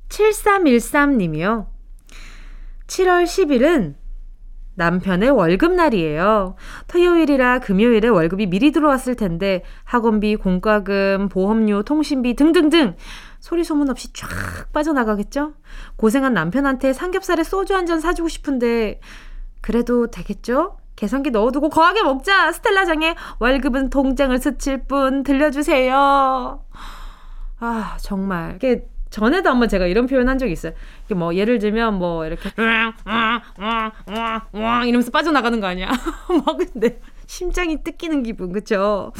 7313님이요. 0.09 1.67
7월 2.91 3.23
10일은 3.23 3.95
남편의 4.75 5.29
월급날이에요. 5.29 6.55
토요일이라 6.87 7.59
금요일에 7.59 8.09
월급이 8.09 8.47
미리 8.47 8.71
들어왔을 8.71 9.15
텐데 9.15 9.63
학원비, 9.85 10.35
공과금, 10.37 11.29
보험료, 11.29 11.83
통신비 11.83 12.35
등등등 12.35 12.95
소리 13.39 13.63
소문 13.63 13.89
없이 13.89 14.11
쫙 14.11 14.27
빠져나가겠죠? 14.73 15.53
고생한 15.95 16.33
남편한테 16.33 16.91
삼겹살에 16.91 17.43
소주 17.43 17.75
한 17.75 17.85
잔 17.85 18.01
사주고 18.01 18.27
싶은데 18.27 18.99
그래도 19.61 20.07
되겠죠? 20.11 20.77
계산기 20.97 21.31
넣어두고 21.31 21.69
거하게 21.69 22.03
먹자. 22.03 22.51
스텔라장의 22.51 23.15
월급은 23.39 23.89
동장을 23.89 24.37
스칠 24.37 24.83
뿐 24.83 25.23
들려주세요. 25.23 26.63
아 27.59 27.97
정말 28.01 28.55
이게 28.57 28.90
전에도 29.11 29.49
한번 29.49 29.69
제가 29.69 29.85
이런 29.85 30.07
표현 30.07 30.27
한 30.27 30.39
적이 30.39 30.53
있어요. 30.53 30.73
이게 31.05 31.13
뭐 31.13 31.35
예를 31.35 31.59
들면 31.59 31.99
뭐 31.99 32.25
이렇게 32.25 32.49
이러면서 34.85 35.11
빠져나가는 35.11 35.59
거 35.59 35.67
아니야? 35.67 35.89
막 35.89 36.57
근데 36.73 36.99
심장이 37.27 37.83
뜯기는 37.83 38.23
기분 38.23 38.51
그쵸? 38.51 39.11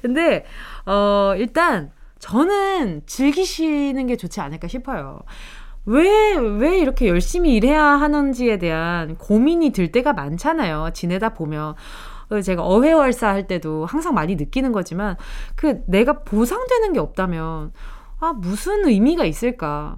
근데 0.00 0.44
어 0.86 1.34
일단 1.36 1.90
저는 2.20 3.02
즐기시는 3.06 4.06
게 4.06 4.16
좋지 4.16 4.40
않을까 4.40 4.68
싶어요. 4.68 5.20
왜, 5.86 6.36
왜 6.36 6.78
이렇게 6.78 7.08
열심히 7.08 7.54
일해야 7.54 7.82
하는지에 7.82 8.58
대한 8.58 9.16
고민이 9.16 9.70
들 9.70 9.90
때가 9.90 10.12
많잖아요. 10.12 10.90
지내다 10.92 11.30
보면. 11.30 11.74
제가 12.44 12.62
어회월사 12.62 13.26
할 13.26 13.46
때도 13.46 13.86
항상 13.86 14.12
많이 14.12 14.36
느끼는 14.36 14.72
거지만, 14.72 15.16
그 15.56 15.80
내가 15.86 16.24
보상되는 16.24 16.92
게 16.92 17.00
없다면, 17.00 17.72
아, 18.20 18.32
무슨 18.32 18.86
의미가 18.86 19.24
있을까? 19.24 19.96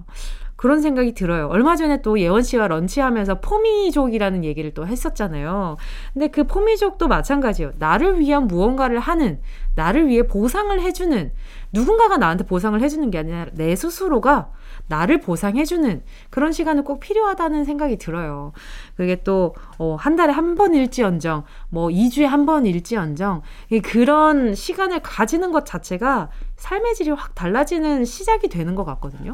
그런 0.55 0.79
생각이 0.79 1.15
들어요. 1.15 1.47
얼마 1.47 1.75
전에 1.75 2.03
또 2.03 2.19
예원 2.19 2.43
씨와 2.43 2.67
런치하면서 2.67 3.41
포미족이라는 3.41 4.43
얘기를 4.43 4.75
또 4.75 4.85
했었잖아요. 4.85 5.77
근데 6.13 6.27
그 6.27 6.43
포미족도 6.43 7.07
마찬가지예요. 7.07 7.71
나를 7.79 8.19
위한 8.19 8.45
무언가를 8.45 8.99
하는, 8.99 9.41
나를 9.73 10.07
위해 10.07 10.27
보상을 10.27 10.79
해주는, 10.79 11.31
누군가가 11.73 12.17
나한테 12.17 12.45
보상을 12.45 12.79
해주는 12.79 13.09
게 13.09 13.17
아니라 13.17 13.47
내 13.53 13.75
스스로가 13.75 14.51
나를 14.91 15.21
보상해주는 15.21 16.03
그런 16.29 16.51
시간은 16.51 16.83
꼭 16.83 16.99
필요하다는 16.99 17.63
생각이 17.63 17.97
들어요. 17.97 18.51
그게 18.97 19.23
또, 19.23 19.55
어, 19.79 19.95
한 19.95 20.15
달에 20.17 20.33
한 20.33 20.55
번 20.55 20.75
일지언정, 20.75 21.45
뭐, 21.69 21.87
2주에 21.87 22.25
한 22.25 22.45
번 22.45 22.65
일지언정, 22.65 23.41
그런 23.83 24.53
시간을 24.53 24.99
가지는 25.01 25.51
것 25.51 25.65
자체가 25.65 26.29
삶의 26.57 26.93
질이 26.95 27.09
확 27.11 27.33
달라지는 27.33 28.03
시작이 28.05 28.49
되는 28.49 28.75
것 28.75 28.83
같거든요. 28.85 29.33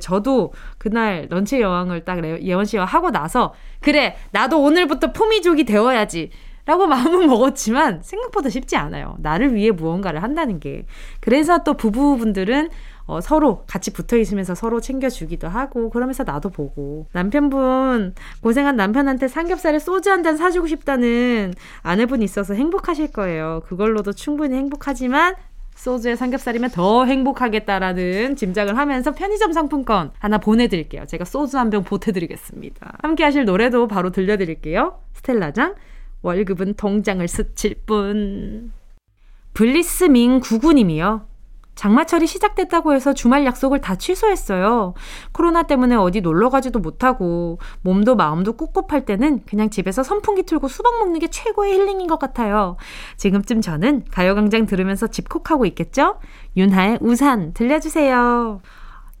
저도 0.00 0.52
그날 0.78 1.26
런치 1.30 1.60
여왕을 1.60 2.04
딱 2.04 2.22
예원 2.42 2.64
씨와 2.66 2.84
하고 2.84 3.10
나서, 3.10 3.54
그래, 3.80 4.16
나도 4.32 4.62
오늘부터 4.62 5.12
포미족이 5.12 5.64
되어야지. 5.64 6.30
라고 6.66 6.86
마음은 6.88 7.26
먹었지만 7.28 8.00
생각보다 8.02 8.48
쉽지 8.50 8.76
않아요. 8.76 9.16
나를 9.20 9.54
위해 9.54 9.70
무언가를 9.70 10.22
한다는 10.22 10.60
게. 10.60 10.84
그래서 11.20 11.62
또 11.64 11.74
부부분들은 11.74 12.68
어, 13.06 13.20
서로 13.20 13.64
같이 13.66 13.92
붙어 13.92 14.16
있으면서 14.16 14.54
서로 14.54 14.80
챙겨주기도 14.80 15.48
하고 15.48 15.90
그러면서 15.90 16.22
나도 16.22 16.50
보고 16.50 17.06
남편분 17.12 18.14
고생한 18.40 18.76
남편한테 18.76 19.26
삼겹살에 19.26 19.78
소주 19.80 20.10
한 20.10 20.22
잔 20.22 20.36
사주고 20.36 20.66
싶다는 20.68 21.54
아내분 21.82 22.22
있어서 22.22 22.54
행복하실 22.54 23.10
거예요. 23.12 23.62
그걸로도 23.66 24.12
충분히 24.12 24.54
행복하지만 24.56 25.34
소주에 25.74 26.14
삼겹살이면 26.14 26.70
더 26.70 27.06
행복하겠다라는 27.06 28.36
짐작을 28.36 28.76
하면서 28.76 29.12
편의점 29.12 29.52
상품권 29.52 30.10
하나 30.18 30.36
보내드릴게요. 30.38 31.06
제가 31.06 31.24
소주 31.24 31.58
한 31.58 31.70
병 31.70 31.84
보태드리겠습니다. 31.84 32.98
함께 33.02 33.24
하실 33.24 33.44
노래도 33.46 33.88
바로 33.88 34.10
들려드릴게요. 34.10 34.98
스텔라장, 35.14 35.74
월급은 36.22 36.74
통장을 36.74 37.26
스칠 37.26 37.74
뿐. 37.86 38.72
블리스밍 39.54 40.40
구구님이요. 40.40 41.26
장마철이 41.74 42.26
시작됐다고 42.26 42.92
해서 42.92 43.14
주말 43.14 43.46
약속을 43.46 43.80
다 43.80 43.94
취소했어요. 43.94 44.92
코로나 45.32 45.62
때문에 45.62 45.94
어디 45.94 46.20
놀러 46.20 46.50
가지도 46.50 46.78
못하고 46.78 47.58
몸도 47.80 48.16
마음도 48.16 48.52
꿉꿉할 48.52 49.06
때는 49.06 49.44
그냥 49.46 49.70
집에서 49.70 50.02
선풍기 50.02 50.42
틀고 50.42 50.68
수박 50.68 50.98
먹는 50.98 51.20
게 51.20 51.28
최고의 51.28 51.72
힐링인 51.72 52.06
것 52.06 52.18
같아요. 52.18 52.76
지금쯤 53.16 53.62
저는 53.62 54.04
가요광장 54.10 54.66
들으면서 54.66 55.06
집콕하고 55.06 55.64
있겠죠? 55.66 56.18
윤하의 56.54 56.98
우산 57.00 57.54
들려주세요. 57.54 58.60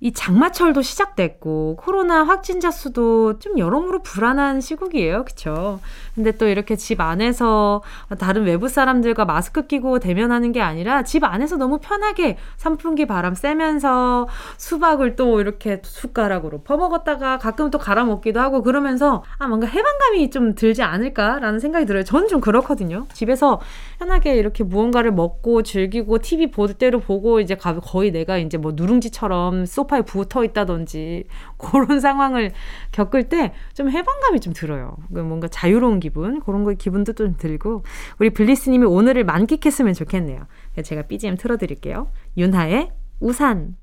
이 0.02 0.12
장마철도 0.12 0.80
시작됐고 0.80 1.76
코로나 1.78 2.24
확진자 2.24 2.70
수도 2.70 3.38
좀 3.38 3.58
여러모로 3.58 4.02
불안한 4.02 4.62
시국이에요. 4.62 5.24
그쵸? 5.26 5.78
근데 6.14 6.32
또 6.32 6.48
이렇게 6.48 6.74
집 6.74 7.02
안에서 7.02 7.82
다른 8.18 8.44
외부 8.44 8.68
사람들과 8.68 9.26
마스크 9.26 9.66
끼고 9.66 9.98
대면하는 9.98 10.52
게 10.52 10.62
아니라 10.62 11.02
집 11.02 11.22
안에서 11.22 11.56
너무 11.56 11.78
편하게 11.78 12.38
선풍기 12.56 13.06
바람 13.06 13.34
쐬면서 13.34 14.26
수박을 14.56 15.16
또 15.16 15.40
이렇게 15.40 15.82
숟가락으로 15.84 16.62
퍼먹었다가 16.62 17.38
가끔 17.38 17.70
또 17.70 17.78
갈아 17.78 18.04
먹기도 18.04 18.40
하고 18.40 18.62
그러면서 18.62 19.22
아 19.38 19.48
뭔가 19.48 19.66
해방감이 19.66 20.30
좀 20.30 20.54
들지 20.54 20.82
않을까라는 20.82 21.60
생각이 21.60 21.84
들어요. 21.84 22.04
저는 22.04 22.28
좀 22.28 22.40
그렇거든요. 22.40 23.06
집에서 23.12 23.60
편하게 24.00 24.36
이렇게 24.36 24.64
무언가를 24.64 25.12
먹고 25.12 25.62
즐기고 25.62 26.20
TV 26.20 26.50
볼 26.50 26.72
때로 26.72 27.00
보고 27.00 27.38
이제 27.38 27.54
거의 27.54 28.10
내가 28.10 28.38
이제 28.38 28.56
뭐 28.56 28.72
누룽지처럼 28.74 29.66
소 29.66 29.80
소파에 29.80 30.02
붙어 30.02 30.44
있다든지 30.44 31.24
그런 31.58 32.00
상황을 32.00 32.52
겪을 32.92 33.28
때 33.28 33.52
좀 33.74 33.90
해방감이 33.90 34.40
좀 34.40 34.52
들어요. 34.52 34.96
그 35.12 35.20
뭔가 35.20 35.48
자유로운 35.48 36.00
기분 36.00 36.40
그런 36.40 36.64
거 36.64 36.72
기분도 36.72 37.12
좀 37.14 37.36
들고 37.36 37.82
우리 38.18 38.30
블리스님이 38.30 38.84
오늘을 38.84 39.24
만끽했으면 39.24 39.94
좋겠네요. 39.94 40.46
제가 40.82 41.02
BGM 41.02 41.36
틀어드릴게요. 41.36 42.08
윤하의 42.36 42.90
우산. 43.20 43.76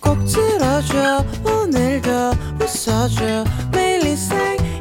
꼭 0.00 0.16
들어줘 0.24 1.24
오늘도 1.44 2.10
웃어줘 2.60 3.44
매일 3.72 3.98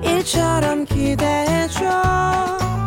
일처럼 0.03 0.85
기대해줘 0.85 2.86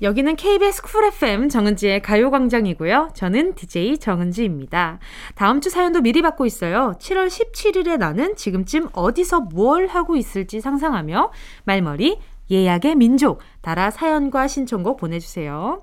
여기는 0.00 0.36
KBS 0.36 0.82
쿨 0.82 1.04
FM 1.06 1.48
정은지의 1.48 2.02
가요광장이고요. 2.02 3.10
저는 3.14 3.54
DJ 3.54 3.98
정은지입니다. 3.98 5.00
다음 5.34 5.60
주 5.60 5.70
사연도 5.70 6.00
미리 6.00 6.22
받고 6.22 6.46
있어요. 6.46 6.94
7월 7.00 7.26
17일에 7.26 7.98
나는 7.98 8.36
지금쯤 8.36 8.90
어디서 8.92 9.40
뭘 9.40 9.88
하고 9.88 10.16
있을지 10.16 10.60
상상하며 10.60 11.32
말머리 11.64 12.18
예약의 12.50 12.94
민족 12.94 13.40
달아 13.60 13.90
사연과 13.90 14.46
신청곡 14.46 14.98
보내주세요. 14.98 15.82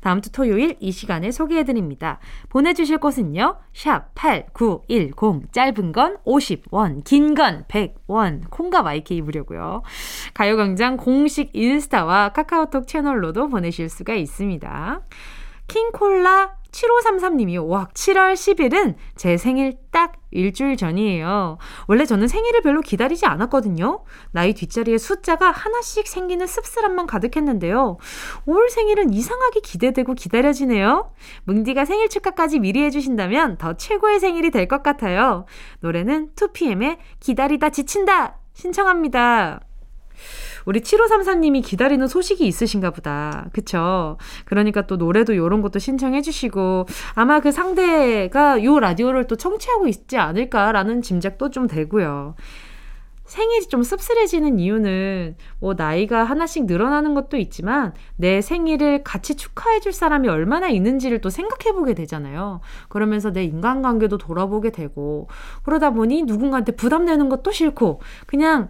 다음 0.00 0.20
주 0.20 0.30
토요일 0.30 0.76
이 0.80 0.92
시간에 0.92 1.30
소개해드립니다. 1.30 2.18
보내주실 2.48 2.98
곳은요. 2.98 3.56
샵 3.72 4.14
8910 4.14 5.52
짧은 5.52 5.92
건 5.92 6.16
50원 6.24 7.04
긴 7.04 7.34
건 7.34 7.64
100원 7.68 8.50
콩과 8.50 8.82
YK 8.82 9.22
무료고요. 9.22 9.82
가요광장 10.34 10.96
공식 10.96 11.50
인스타와 11.54 12.30
카카오톡 12.30 12.86
채널로도 12.86 13.48
보내실 13.48 13.88
수가 13.88 14.14
있습니다. 14.14 15.00
킹콜라 15.66 16.56
7533님이 16.70 17.64
와 17.68 17.88
7월 17.94 18.34
10일은 18.34 18.96
제 19.16 19.36
생일 19.36 19.74
딱 19.90 20.16
일주일 20.34 20.76
전이에요. 20.76 21.58
원래 21.86 22.04
저는 22.04 22.28
생일을 22.28 22.60
별로 22.62 22.80
기다리지 22.80 23.24
않았거든요. 23.26 24.04
나이 24.32 24.52
뒷자리에 24.52 24.98
숫자가 24.98 25.50
하나씩 25.50 26.06
생기는 26.06 26.46
씁쓸함만 26.46 27.06
가득했는데요. 27.06 27.96
올 28.46 28.68
생일은 28.68 29.12
이상하게 29.14 29.60
기대되고 29.60 30.14
기다려지네요. 30.14 31.10
뭉디가 31.44 31.84
생일 31.84 32.08
축하까지 32.08 32.58
미리 32.58 32.82
해주신다면 32.82 33.56
더 33.58 33.74
최고의 33.74 34.20
생일이 34.20 34.50
될 34.50 34.64
것 34.64 34.82
같아요. 34.82 35.44
노래는 35.80 36.30
2PM의 36.36 36.96
기다리다 37.20 37.68
지친다 37.68 38.38
신청합니다. 38.54 39.60
우리 40.64 40.80
7533님이 40.80 41.62
기다리는 41.62 42.06
소식이 42.06 42.46
있으신가 42.46 42.90
보다. 42.90 43.48
그쵸? 43.52 44.18
그러니까 44.44 44.86
또 44.86 44.96
노래도 44.96 45.36
요런 45.36 45.62
것도 45.62 45.78
신청해 45.78 46.22
주시고 46.22 46.86
아마 47.14 47.40
그 47.40 47.52
상대가 47.52 48.62
요 48.64 48.78
라디오를 48.78 49.26
또 49.26 49.36
청취하고 49.36 49.88
있지 49.88 50.16
않을까라는 50.16 51.02
짐작도 51.02 51.50
좀 51.50 51.66
되고요. 51.66 52.34
생일이 53.24 53.66
좀 53.66 53.82
씁쓸해지는 53.82 54.58
이유는 54.58 55.36
뭐 55.58 55.74
나이가 55.74 56.24
하나씩 56.24 56.66
늘어나는 56.66 57.14
것도 57.14 57.38
있지만 57.38 57.94
내 58.16 58.40
생일을 58.40 59.02
같이 59.02 59.34
축하해 59.34 59.80
줄 59.80 59.92
사람이 59.92 60.28
얼마나 60.28 60.68
있는지를 60.68 61.20
또 61.20 61.30
생각해 61.30 61.74
보게 61.74 61.94
되잖아요. 61.94 62.60
그러면서 62.88 63.32
내 63.32 63.44
인간관계도 63.44 64.18
돌아보게 64.18 64.70
되고 64.70 65.28
그러다 65.62 65.90
보니 65.90 66.24
누군가한테 66.24 66.72
부담되는 66.72 67.28
것도 67.30 67.50
싫고 67.50 68.02
그냥 68.26 68.68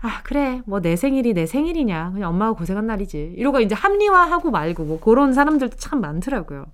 아, 0.00 0.20
그래. 0.22 0.62
뭐 0.66 0.80
내 0.80 0.94
생일이 0.96 1.34
내 1.34 1.44
생일이냐. 1.46 2.12
그냥 2.12 2.30
엄마가 2.30 2.52
고생한 2.52 2.86
날이지. 2.86 3.34
이러고 3.36 3.60
이제 3.60 3.74
합리화하고 3.74 4.50
말고 4.50 4.84
뭐 4.84 5.00
그런 5.00 5.32
사람들도 5.32 5.76
참 5.76 6.00
많더라고요. 6.00 6.66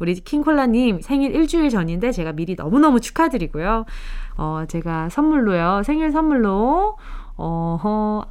우리 0.00 0.14
킹콜라님 0.14 1.00
생일 1.00 1.34
일주일 1.34 1.70
전인데 1.70 2.12
제가 2.12 2.32
미리 2.32 2.54
너무너무 2.56 3.00
축하드리고요. 3.00 3.86
어, 4.36 4.64
제가 4.68 5.08
선물로요. 5.08 5.82
생일 5.84 6.12
선물로, 6.12 6.96
어허, 7.36 8.24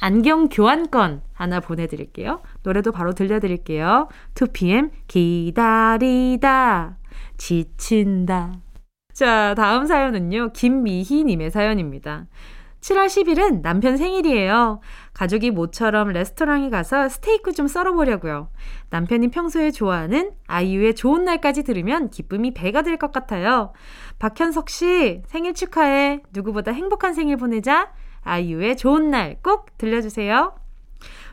안경 0.00 0.48
교환권 0.48 1.22
하나 1.32 1.60
보내드릴게요. 1.60 2.40
노래도 2.64 2.90
바로 2.92 3.12
들려드릴게요. 3.12 4.08
2PM 4.34 4.90
기다리다 5.06 6.96
지친다. 7.36 8.54
자, 9.12 9.54
다음 9.54 9.86
사연은요. 9.86 10.50
김미희님의 10.52 11.50
사연입니다. 11.52 12.26
7월 12.84 13.06
10일은 13.06 13.62
남편 13.62 13.96
생일이에요. 13.96 14.80
가족이 15.14 15.50
모처럼 15.50 16.08
레스토랑에 16.10 16.68
가서 16.68 17.08
스테이크 17.08 17.52
좀 17.52 17.66
썰어보려고요. 17.66 18.50
남편이 18.90 19.28
평소에 19.28 19.70
좋아하는 19.70 20.32
아이유의 20.48 20.94
좋은 20.94 21.24
날까지 21.24 21.62
들으면 21.62 22.10
기쁨이 22.10 22.52
배가 22.52 22.82
될 22.82 22.98
것 22.98 23.10
같아요. 23.10 23.72
박현석 24.18 24.68
씨, 24.68 25.22
생일 25.26 25.54
축하해. 25.54 26.20
누구보다 26.34 26.72
행복한 26.72 27.14
생일 27.14 27.38
보내자. 27.38 27.90
아이유의 28.22 28.76
좋은 28.76 29.10
날 29.10 29.38
꼭 29.42 29.78
들려주세요. 29.78 30.54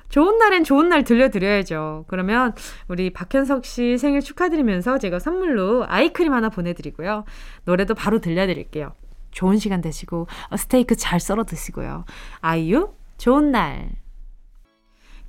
좋은 0.08 0.38
날엔 0.38 0.64
좋은 0.64 0.88
날 0.88 1.04
들려드려야죠. 1.04 2.06
그러면 2.08 2.54
우리 2.88 3.12
박현석 3.12 3.66
씨 3.66 3.98
생일 3.98 4.22
축하드리면서 4.22 5.00
제가 5.00 5.20
선물로 5.20 5.86
아이크림 5.88 6.34
하나 6.34 6.48
보내드리고요. 6.48 7.26
노래도 7.66 7.94
바로 7.94 8.20
들려드릴게요. 8.20 8.94
좋은 9.32 9.58
시간 9.58 9.82
되시고 9.82 10.28
어, 10.50 10.58
스테이크 10.58 10.96
잘 10.96 11.20
썰어 11.20 11.44
드시고요. 11.46 12.06
아이유 12.40 12.94
좋은 13.18 13.52
날. 13.52 13.92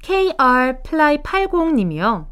KR 0.03 0.83
플라이 0.85 1.19
80님이요. 1.23 2.27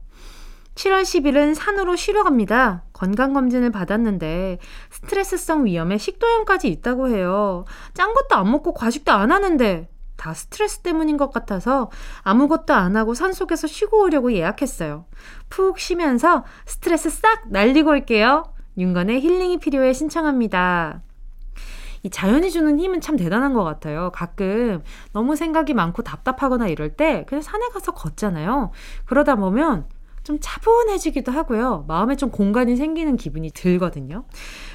7월 0.75 1.03
10일은 1.03 1.55
산으로 1.55 1.97
쉬러 1.97 2.25
갑니다. 2.25 2.85
건강검진을 2.95 3.71
받았는데 3.71 4.59
스트레스성 4.91 5.67
위염에 5.67 5.99
식도염까지 5.99 6.69
있다고 6.69 7.09
해요. 7.09 7.65
짠 7.95 8.15
것도 8.15 8.37
안 8.37 8.51
먹고 8.51 8.73
과식도 8.73 9.13
안 9.13 9.31
하는데 9.31 9.89
다 10.17 10.35
스트레스 10.35 10.81
때문인 10.81 11.17
것 11.17 11.33
같아서 11.33 11.91
아무것도 12.23 12.75
안 12.75 12.97
하고 12.97 13.15
산속에서 13.15 13.67
쉬고 13.67 14.03
오려고 14.03 14.33
예약했어요. 14.33 15.07
푹 15.49 15.79
쉬면서 15.79 16.45
스트레스 16.67 17.11
싹 17.11 17.49
날리고 17.49 17.91
올게요. 17.91 18.45
윤건의 18.77 19.21
힐링이 19.21 19.59
필요해 19.59 19.93
신청합니다. 19.93 21.03
이 22.03 22.11
자연이 22.11 22.51
주는 22.51 22.79
힘은 22.79 23.01
참 23.01 23.17
대단한 23.17 23.55
것 23.55 23.65
같아요. 23.65 24.11
가끔 24.13 24.83
너무 25.13 25.37
생각이 25.37 25.75
많고 25.75 26.03
답답하거나 26.03 26.69
이럴 26.69 26.91
때 26.97 27.25
그냥 27.29 27.43
산에 27.43 27.69
가서 27.69 27.93
걷잖아요. 27.93 28.71
그러다 29.05 29.37
보면 29.37 29.87
좀 30.23 30.39
차분해지기도 30.41 31.33
하고요. 31.33 31.85
마음에 31.89 32.15
좀 32.15 32.31
공간이 32.31 32.77
생기는 32.77 33.17
기분이 33.17 33.51
들거든요. 33.51 34.25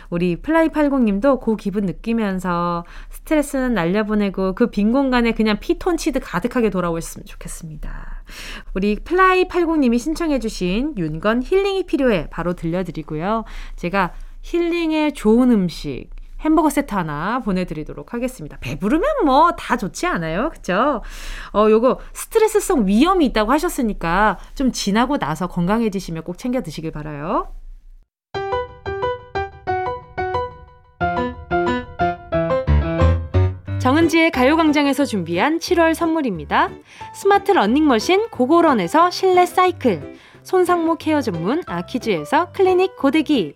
우리 0.10 0.42
플라이80님도 0.42 1.40
그 1.40 1.56
기분 1.56 1.86
느끼면서 1.86 2.84
스트레스는 3.10 3.74
날려보내고 3.74 4.54
그 4.54 4.70
빈 4.70 4.92
공간에 4.92 5.32
그냥 5.32 5.60
피톤치드 5.60 6.20
가득하게 6.20 6.70
돌아오셨으면 6.70 7.26
좋겠습니다. 7.26 8.24
우리 8.74 8.98
플라이80님이 8.98 10.00
신청해주신 10.00 10.96
윤건 10.98 11.44
힐링이 11.44 11.86
필요해 11.86 12.28
바로 12.30 12.54
들려드리고요. 12.54 13.46
제가 13.76 14.14
힐링에 14.42 15.12
좋은 15.12 15.52
음식, 15.52 16.10
햄버거 16.46 16.70
세트 16.70 16.94
하나 16.94 17.40
보내드리도록 17.40 18.14
하겠습니다. 18.14 18.58
배부르면 18.62 19.26
뭐 19.26 19.52
다 19.58 19.78
좋지 19.78 20.06
않아요? 20.06 20.50
그쵸? 20.52 21.02
어, 21.54 21.68
요거 21.70 22.00
스트레스성 22.14 22.86
위염이 22.88 23.26
있다고 23.28 23.52
하셨으니까 23.52 24.38
좀 24.54 24.72
지나고 24.72 25.18
나서 25.18 25.48
건강해지시면 25.48 26.24
꼭 26.24 26.38
챙겨 26.38 26.62
드시길 26.62 26.92
바라요. 26.92 27.48
정은지의 33.80 34.32
가요광장에서 34.32 35.06
준비한 35.06 35.60
7월 35.60 35.94
선물입니다. 35.94 36.70
스마트 37.14 37.52
러닝머신 37.52 38.30
고고런에서 38.30 39.12
실내 39.12 39.46
사이클, 39.46 40.16
손상모 40.42 40.96
케어 40.96 41.22
전문 41.22 41.62
아키즈에서 41.68 42.52
클리닉 42.52 42.98
고데기, 42.98 43.56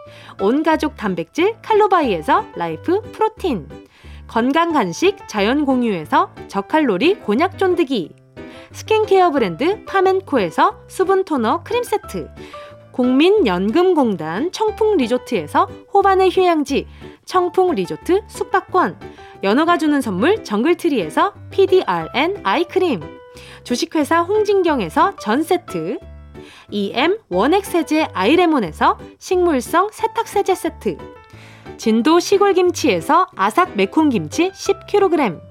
온가족 0.39 0.95
단백질 0.95 1.55
칼로바이에서 1.61 2.45
라이프 2.55 3.01
프로틴, 3.01 3.67
건강 4.27 4.71
간식 4.71 5.17
자연 5.27 5.65
공유에서 5.65 6.31
저칼로리 6.47 7.15
곤약 7.15 7.57
쫀득이, 7.57 8.15
스킨케어 8.71 9.31
브랜드 9.31 9.83
파멘코에서 9.85 10.79
수분 10.87 11.25
토너 11.25 11.63
크림 11.63 11.83
세트, 11.83 12.29
국민연금공단 12.91 14.51
청풍 14.51 14.97
리조트에서 14.97 15.67
호반의 15.93 16.29
휴양지 16.29 16.87
청풍 17.25 17.75
리조트 17.75 18.23
숙박권, 18.27 18.99
연어가 19.43 19.77
주는 19.77 20.01
선물 20.01 20.43
정글트리에서 20.43 21.33
PDRN 21.49 22.41
아이크림, 22.43 23.01
주식회사 23.63 24.21
홍진경에서 24.21 25.15
전 25.17 25.43
세트, 25.43 25.99
EM 26.69 27.17
원액 27.29 27.65
세제 27.65 28.07
아이레몬에서 28.13 28.97
식물성 29.19 29.89
세탁 29.91 30.27
세제 30.27 30.55
세트, 30.55 30.97
진도 31.77 32.19
시골김치에서 32.19 33.27
아삭 33.35 33.75
매콤김치 33.75 34.51
10kg, 34.51 35.41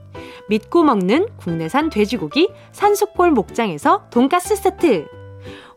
믿고 0.48 0.82
먹는 0.82 1.28
국내산 1.36 1.90
돼지고기 1.90 2.50
산수골 2.72 3.30
목장에서 3.30 4.06
돈가스 4.10 4.56
세트, 4.56 5.06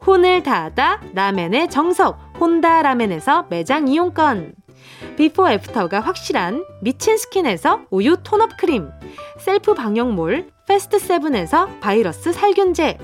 혼을 0.05 0.43
다하다 0.43 1.01
라멘의 1.13 1.69
정석 1.69 2.19
혼다 2.39 2.81
라멘에서 2.81 3.47
매장 3.49 3.87
이용권, 3.87 4.55
비포 5.15 5.49
애프터가 5.49 5.99
확실한 5.99 6.65
미친 6.81 7.17
스킨에서 7.17 7.81
우유 7.89 8.17
tone 8.23 8.46
up 8.46 8.57
크림, 8.57 8.89
셀프 9.39 9.73
방역몰 9.73 10.49
패스트 10.67 10.99
세븐에서 10.99 11.67
바이러스 11.79 12.33
살균제, 12.33 12.97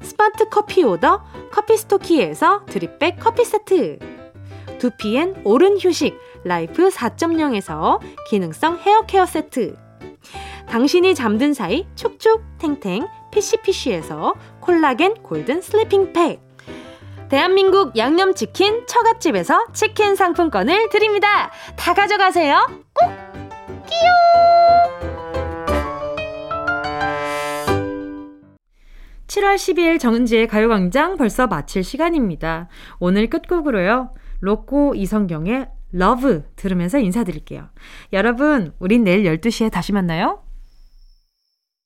스마트 0.00 0.48
커피 0.48 0.84
오더 0.84 1.24
커피스토키에서 1.50 2.64
드립백 2.66 3.18
커피 3.20 3.44
세트, 3.44 3.98
두피엔 4.78 5.42
옳은 5.44 5.78
휴식 5.78 6.18
라이프 6.44 6.88
4.0에서 6.88 8.00
기능성 8.28 8.78
헤어 8.78 9.02
케어 9.02 9.26
세트, 9.26 9.76
당신이 10.68 11.14
잠든 11.14 11.54
사이 11.54 11.86
촉촉 11.96 12.42
탱탱 12.58 13.06
피시피시에서 13.32 14.34
콜라겐 14.60 15.22
golden 15.22 15.62
sleeping 15.62 16.12
팩, 16.12 16.40
대한민국 17.28 17.96
양념치킨 17.96 18.86
처갓집에서 18.86 19.66
치킨 19.74 20.16
상품권을 20.16 20.88
드립니다. 20.88 21.50
다 21.76 21.92
가져가세요. 21.92 22.66
꼬끼요! 22.94 25.07
7월 29.28 29.56
12일 29.56 30.00
정은지의 30.00 30.48
가요광장 30.48 31.18
벌써 31.18 31.46
마칠 31.46 31.84
시간입니다. 31.84 32.68
오늘 32.98 33.28
끝곡으로요. 33.28 34.14
로꼬 34.40 34.94
이성경의 34.94 35.68
Love 35.92 36.44
들으면서 36.56 36.98
인사드릴게요. 36.98 37.68
여러분, 38.14 38.72
우린 38.78 39.04
내일 39.04 39.24
12시에 39.24 39.70
다시 39.70 39.92
만나요. 39.92 40.42